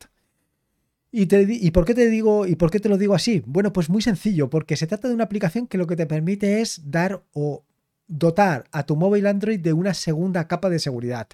¿Y, 1.13 1.29
¿Y, 1.35 1.71
por 1.73 1.85
qué 1.85 1.95
te 1.95 2.09
digo 2.09 2.47
y 2.47 2.55
por 2.55 2.71
qué 2.71 2.79
te 2.79 2.89
lo 2.89 2.99
digo 2.99 3.15
así? 3.15 3.43
Bueno, 3.47 3.73
pues 3.73 3.89
muy 3.89 4.01
sencillo, 4.01 4.49
porque 4.49 4.77
se 4.77 4.87
trata 4.87 5.09
de 5.09 5.15
una 5.15 5.25
aplicación 5.25 5.67
que 5.67 5.79
lo 5.79 5.89
que 5.89 5.97
te 5.97 6.07
permite 6.07 6.61
es 6.61 6.91
dar 6.91 7.25
o 7.33 7.65
dotar 8.07 8.65
a 8.73 8.85
tu 8.85 8.97
móvil 8.97 9.27
Android 9.27 9.59
de 9.59 9.73
una 9.73 9.95
segunda 9.95 10.47
capa 10.47 10.69
de 10.69 10.79
seguridad. 10.79 11.29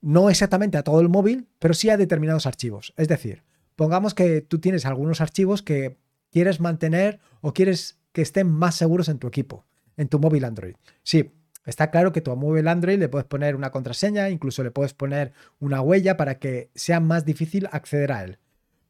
No 0.00 0.30
exactamente 0.30 0.78
a 0.78 0.82
todo 0.82 1.00
el 1.00 1.08
móvil, 1.08 1.46
pero 1.58 1.74
sí 1.74 1.90
a 1.90 1.96
determinados 1.96 2.46
archivos. 2.46 2.92
Es 2.96 3.08
decir, 3.08 3.42
pongamos 3.76 4.14
que 4.14 4.40
tú 4.40 4.58
tienes 4.58 4.86
algunos 4.86 5.20
archivos 5.20 5.62
que 5.62 5.96
quieres 6.30 6.60
mantener 6.60 7.20
o 7.40 7.52
quieres 7.52 7.98
que 8.18 8.22
estén 8.22 8.50
más 8.50 8.74
seguros 8.74 9.08
en 9.08 9.20
tu 9.20 9.28
equipo, 9.28 9.64
en 9.96 10.08
tu 10.08 10.18
móvil 10.18 10.44
Android. 10.44 10.74
Sí, 11.04 11.30
está 11.64 11.92
claro 11.92 12.10
que 12.10 12.20
tu 12.20 12.34
móvil 12.34 12.66
Android 12.66 12.98
le 12.98 13.08
puedes 13.08 13.28
poner 13.28 13.54
una 13.54 13.70
contraseña, 13.70 14.28
incluso 14.28 14.64
le 14.64 14.72
puedes 14.72 14.92
poner 14.92 15.32
una 15.60 15.82
huella 15.82 16.16
para 16.16 16.40
que 16.40 16.68
sea 16.74 16.98
más 16.98 17.24
difícil 17.24 17.68
acceder 17.70 18.10
a 18.10 18.24
él. 18.24 18.38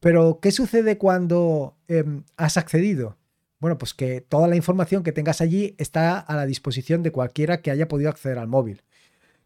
Pero, 0.01 0.41
¿qué 0.41 0.51
sucede 0.51 0.97
cuando 0.97 1.77
em, 1.89 2.25
has 2.39 2.57
accedido? 2.57 3.19
Bueno, 3.61 3.77
pues 3.77 3.93
que 3.93 4.23
toda 4.23 4.49
la 4.49 4.57
información 4.57 5.03
que 5.03 5.13
tengas 5.13 5.43
allí 5.43 5.75
está 5.77 6.19
a 6.19 6.35
la 6.35 6.47
disposición 6.47 7.03
de 7.03 7.13
cualquiera 7.13 7.61
que 7.61 7.71
haya 7.71 7.87
podido 7.87 8.09
acceder 8.09 8.39
al 8.39 8.49
móvil 8.49 8.83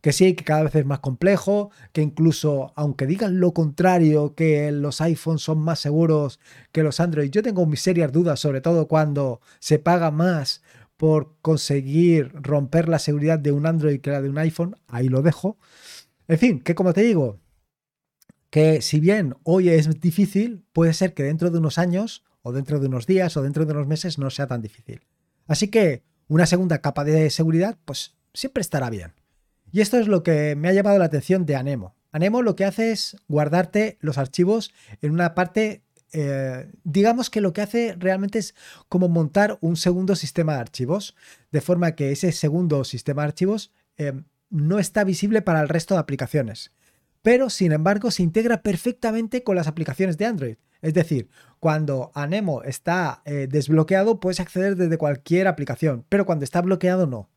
que 0.02 0.12
sí, 0.12 0.34
que 0.34 0.44
cada 0.44 0.64
vez 0.64 0.74
es 0.74 0.84
más 0.84 0.98
complejo, 0.98 1.70
que 1.92 2.02
incluso, 2.02 2.72
aunque 2.74 3.06
digan 3.06 3.38
lo 3.38 3.54
contrario, 3.54 4.34
que 4.34 4.70
los 4.72 5.00
iPhones 5.00 5.42
son 5.42 5.60
más 5.60 5.78
seguros 5.78 6.40
que 6.72 6.82
los 6.82 6.98
Android, 7.00 7.30
yo 7.30 7.42
tengo 7.42 7.64
mis 7.66 7.80
serias 7.80 8.12
dudas, 8.12 8.40
sobre 8.40 8.60
todo 8.60 8.88
cuando 8.88 9.40
se 9.60 9.78
paga 9.78 10.10
más 10.10 10.62
por 10.96 11.36
conseguir 11.40 12.32
romper 12.34 12.88
la 12.88 12.98
seguridad 12.98 13.38
de 13.38 13.52
un 13.52 13.64
Android 13.64 14.00
que 14.00 14.10
la 14.10 14.20
de 14.20 14.28
un 14.28 14.38
iPhone, 14.38 14.76
ahí 14.88 15.08
lo 15.08 15.22
dejo. 15.22 15.56
En 16.26 16.38
fin, 16.38 16.60
que 16.60 16.74
como 16.74 16.92
te 16.92 17.02
digo, 17.02 17.38
que 18.50 18.82
si 18.82 18.98
bien 18.98 19.36
hoy 19.44 19.68
es 19.68 20.00
difícil, 20.00 20.64
puede 20.72 20.94
ser 20.94 21.14
que 21.14 21.22
dentro 21.22 21.50
de 21.50 21.58
unos 21.58 21.78
años, 21.78 22.24
o 22.42 22.52
dentro 22.52 22.80
de 22.80 22.88
unos 22.88 23.06
días, 23.06 23.36
o 23.36 23.42
dentro 23.42 23.66
de 23.66 23.72
unos 23.72 23.86
meses 23.86 24.18
no 24.18 24.30
sea 24.30 24.48
tan 24.48 24.62
difícil. 24.62 25.06
Así 25.46 25.68
que 25.68 26.02
una 26.26 26.46
segunda 26.46 26.80
capa 26.80 27.04
de 27.04 27.30
seguridad, 27.30 27.78
pues 27.84 28.16
siempre 28.34 28.62
estará 28.62 28.90
bien. 28.90 29.12
Y 29.72 29.80
esto 29.80 29.98
es 29.98 30.06
lo 30.06 30.22
que 30.22 30.54
me 30.54 30.68
ha 30.68 30.72
llamado 30.72 30.98
la 30.98 31.06
atención 31.06 31.46
de 31.46 31.56
Anemo. 31.56 31.94
Anemo 32.12 32.42
lo 32.42 32.54
que 32.54 32.66
hace 32.66 32.92
es 32.92 33.16
guardarte 33.26 33.96
los 34.00 34.18
archivos 34.18 34.72
en 35.00 35.12
una 35.12 35.34
parte, 35.34 35.82
eh, 36.12 36.70
digamos 36.84 37.30
que 37.30 37.40
lo 37.40 37.54
que 37.54 37.62
hace 37.62 37.96
realmente 37.98 38.38
es 38.38 38.54
como 38.90 39.08
montar 39.08 39.56
un 39.62 39.76
segundo 39.76 40.14
sistema 40.14 40.54
de 40.54 40.60
archivos, 40.60 41.16
de 41.50 41.62
forma 41.62 41.92
que 41.92 42.12
ese 42.12 42.32
segundo 42.32 42.84
sistema 42.84 43.22
de 43.22 43.28
archivos 43.28 43.72
eh, 43.96 44.12
no 44.50 44.78
está 44.78 45.04
visible 45.04 45.40
para 45.40 45.62
el 45.62 45.70
resto 45.70 45.94
de 45.94 46.00
aplicaciones. 46.00 46.72
Pero, 47.22 47.48
sin 47.48 47.72
embargo, 47.72 48.10
se 48.10 48.22
integra 48.22 48.62
perfectamente 48.62 49.42
con 49.42 49.56
las 49.56 49.68
aplicaciones 49.68 50.18
de 50.18 50.26
Android. 50.26 50.56
Es 50.82 50.92
decir, 50.92 51.30
cuando 51.60 52.10
Anemo 52.14 52.62
está 52.64 53.22
eh, 53.24 53.46
desbloqueado, 53.48 54.20
puedes 54.20 54.40
acceder 54.40 54.76
desde 54.76 54.98
cualquier 54.98 55.46
aplicación, 55.46 56.04
pero 56.10 56.26
cuando 56.26 56.44
está 56.44 56.60
bloqueado 56.60 57.06
no. 57.06 57.30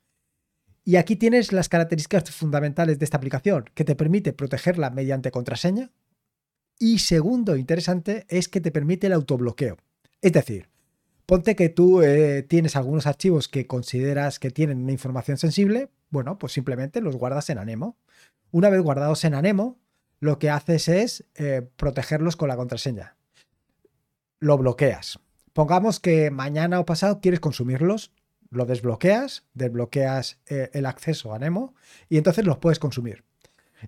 Y 0.88 0.98
aquí 0.98 1.15
tienes 1.15 1.52
las 1.52 1.67
características 1.67 2.30
fundamentales 2.30 3.00
de 3.00 3.06
esta 3.06 3.17
aplicación, 3.17 3.65
que 3.74 3.84
te 3.84 3.95
permite 3.95 4.34
protegerla 4.34 4.91
mediante 4.91 5.32
contraseña. 5.32 5.89
Y 6.78 7.00
segundo, 7.00 7.56
interesante, 7.56 8.26
es 8.30 8.48
que 8.48 8.62
te 8.62 8.71
permite 8.71 9.08
el 9.08 9.13
autobloqueo. 9.13 9.78
Es 10.21 10.32
decir, 10.32 10.69
ponte 11.26 11.56
que 11.56 11.69
tú 11.69 12.04
eh, 12.04 12.43
tienes 12.43 12.76
algunos 12.76 13.08
archivos 13.08 13.48
que 13.48 13.65
consideras 13.65 14.38
que 14.38 14.52
tienen 14.52 14.84
una 14.84 14.91
información 14.91 15.38
sensible, 15.38 15.89
bueno, 16.12 16.38
pues 16.38 16.54
simplemente 16.54 17.02
los 17.02 17.15
guardas 17.15 17.50
en 17.50 17.58
Anemo. 17.58 17.98
Una 18.52 18.69
vez 18.69 18.82
guardados 18.82 19.24
en 19.26 19.34
Anemo, 19.34 19.80
lo 20.19 20.38
que 20.38 20.52
haces 20.52 20.88
es 20.88 21.26
eh, 21.34 21.67
protegerlos 21.78 22.36
con 22.36 22.48
la 22.48 22.58
contraseña. 22.58 23.17
Lo 24.39 24.56
bloqueas. 24.60 25.19
Pongamos 25.52 26.00
que 26.00 26.30
mañana 26.30 26.80
o 26.80 26.86
pasado 26.86 27.21
quieres 27.21 27.39
consumirlos, 27.39 28.12
lo 28.56 28.65
desbloqueas, 28.65 29.46
desbloqueas 29.54 30.39
eh, 30.48 30.70
el 30.74 30.86
acceso 30.86 31.34
a 31.34 31.39
Nemo 31.39 31.76
y 32.10 32.18
entonces 32.18 32.46
los 32.46 32.58
puedes 32.58 32.80
consumir. 32.80 33.24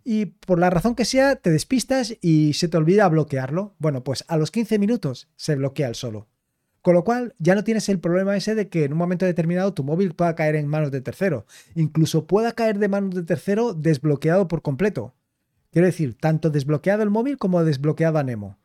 Y 0.03 0.25
por 0.25 0.59
la 0.59 0.69
razón 0.69 0.95
que 0.95 1.05
sea, 1.05 1.37
te 1.37 1.49
despistas 1.49 2.15
y 2.21 2.53
se 2.53 2.67
te 2.67 2.77
olvida 2.77 3.07
bloquearlo. 3.07 3.75
Bueno, 3.79 4.03
pues 4.03 4.25
a 4.27 4.37
los 4.37 4.51
15 4.51 4.79
minutos 4.79 5.29
se 5.35 5.55
bloquea 5.55 5.87
el 5.87 5.95
solo. 5.95 6.27
Con 6.81 6.93
lo 6.93 7.03
cual 7.03 7.35
ya 7.39 7.55
no 7.55 7.63
tienes 7.63 7.89
el 7.89 7.99
problema 7.99 8.37
ese 8.37 8.55
de 8.55 8.69
que 8.69 8.85
en 8.85 8.93
un 8.93 8.97
momento 8.97 9.25
determinado 9.25 9.73
tu 9.73 9.83
móvil 9.83 10.13
pueda 10.13 10.35
caer 10.35 10.55
en 10.55 10.67
manos 10.67 10.91
de 10.91 11.01
tercero. 11.01 11.45
Incluso 11.75 12.27
pueda 12.27 12.53
caer 12.53 12.79
de 12.79 12.87
manos 12.87 13.15
de 13.15 13.23
tercero 13.23 13.73
desbloqueado 13.73 14.47
por 14.47 14.61
completo. 14.61 15.15
Quiero 15.71 15.87
decir, 15.87 16.15
tanto 16.15 16.49
desbloqueado 16.49 17.03
el 17.03 17.09
móvil 17.09 17.37
como 17.37 17.63
desbloqueado 17.63 18.19
a 18.19 18.23
Nemo. 18.23 18.57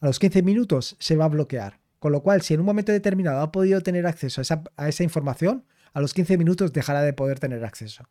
A 0.00 0.06
los 0.06 0.18
15 0.18 0.42
minutos 0.42 0.96
se 0.98 1.16
va 1.16 1.26
a 1.26 1.28
bloquear. 1.28 1.80
Con 2.06 2.12
lo 2.12 2.22
cual, 2.22 2.40
si 2.42 2.54
en 2.54 2.60
un 2.60 2.66
momento 2.66 2.92
determinado 2.92 3.40
ha 3.40 3.50
podido 3.50 3.80
tener 3.80 4.06
acceso 4.06 4.40
a 4.76 4.88
esa, 4.88 5.02
información, 5.02 5.64
a 5.92 6.00
los 6.00 6.14
15 6.14 6.38
minutos 6.38 6.72
dejará 6.72 7.02
de 7.02 7.12
poder 7.12 7.40
tener 7.40 7.64
acceso. 7.64 8.08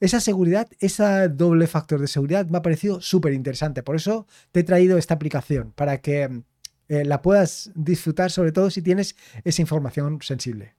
Esa 0.00 0.18
seguridad, 0.18 0.66
ese 0.80 1.28
doble 1.28 1.68
factor 1.68 2.00
de 2.00 2.08
seguridad 2.08 2.48
me 2.48 2.58
ha 2.58 2.62
parecido 2.62 3.00
súper 3.00 3.32
interesante. 3.32 3.84
Por 3.84 3.94
eso 3.94 4.26
te 4.50 4.58
he 4.58 4.64
traído 4.64 4.98
esta 4.98 5.14
aplicación, 5.14 5.70
para 5.76 5.98
que 5.98 6.42
eh, 6.88 7.04
la 7.04 7.22
puedas 7.22 7.70
disfrutar, 7.76 8.32
sobre 8.32 8.50
todo 8.50 8.68
si 8.68 8.82
tienes 8.82 9.14
esa 9.44 9.62
información 9.62 10.18
sensible. 10.22 10.74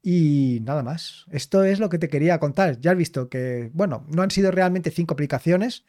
Y 0.00 0.60
nada 0.62 0.82
más. 0.82 1.26
Esto 1.32 1.64
es 1.64 1.80
lo 1.80 1.90
que 1.90 1.98
te 1.98 2.08
quería 2.08 2.40
contar. 2.40 2.80
Ya 2.80 2.92
has 2.92 2.96
visto 2.96 3.28
que, 3.28 3.70
bueno, 3.74 4.06
no 4.08 4.22
han 4.22 4.30
sido 4.30 4.50
realmente 4.52 4.90
cinco 4.90 5.12
aplicaciones, 5.12 5.84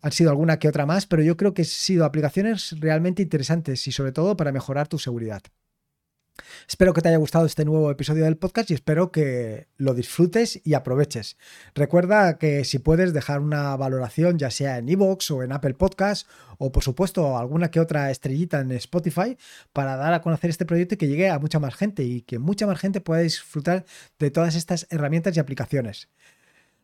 han 0.00 0.12
sido 0.12 0.30
alguna 0.30 0.58
que 0.58 0.68
otra 0.68 0.86
más, 0.86 1.06
pero 1.06 1.22
yo 1.22 1.36
creo 1.36 1.54
que 1.54 1.62
han 1.62 1.66
sido 1.66 2.04
aplicaciones 2.04 2.74
realmente 2.80 3.22
interesantes 3.22 3.86
y 3.86 3.92
sobre 3.92 4.12
todo 4.12 4.36
para 4.36 4.52
mejorar 4.52 4.88
tu 4.88 4.98
seguridad. 4.98 5.42
Espero 6.68 6.94
que 6.94 7.00
te 7.00 7.08
haya 7.08 7.18
gustado 7.18 7.46
este 7.46 7.64
nuevo 7.64 7.90
episodio 7.90 8.24
del 8.24 8.36
podcast 8.36 8.70
y 8.70 8.74
espero 8.74 9.10
que 9.10 9.68
lo 9.76 9.94
disfrutes 9.94 10.60
y 10.64 10.74
aproveches. 10.74 11.36
Recuerda 11.74 12.38
que 12.38 12.64
si 12.64 12.78
puedes 12.78 13.12
dejar 13.12 13.40
una 13.40 13.76
valoración 13.76 14.38
ya 14.38 14.50
sea 14.50 14.78
en 14.78 14.88
iVoox 14.88 15.30
o 15.30 15.42
en 15.42 15.52
Apple 15.52 15.74
Podcast 15.74 16.28
o 16.58 16.70
por 16.72 16.82
supuesto 16.82 17.38
alguna 17.38 17.70
que 17.70 17.80
otra 17.80 18.10
estrellita 18.10 18.60
en 18.60 18.72
Spotify 18.72 19.36
para 19.72 19.96
dar 19.96 20.14
a 20.14 20.22
conocer 20.22 20.50
este 20.50 20.64
proyecto 20.64 20.94
y 20.94 20.98
que 20.98 21.08
llegue 21.08 21.28
a 21.28 21.38
mucha 21.38 21.58
más 21.58 21.74
gente 21.74 22.04
y 22.04 22.22
que 22.22 22.38
mucha 22.38 22.66
más 22.66 22.78
gente 22.78 23.00
pueda 23.00 23.20
disfrutar 23.22 23.84
de 24.18 24.30
todas 24.30 24.54
estas 24.54 24.86
herramientas 24.90 25.36
y 25.36 25.40
aplicaciones. 25.40 26.08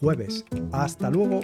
jueves. 0.00 0.44
Hasta 0.72 1.10
luego. 1.10 1.40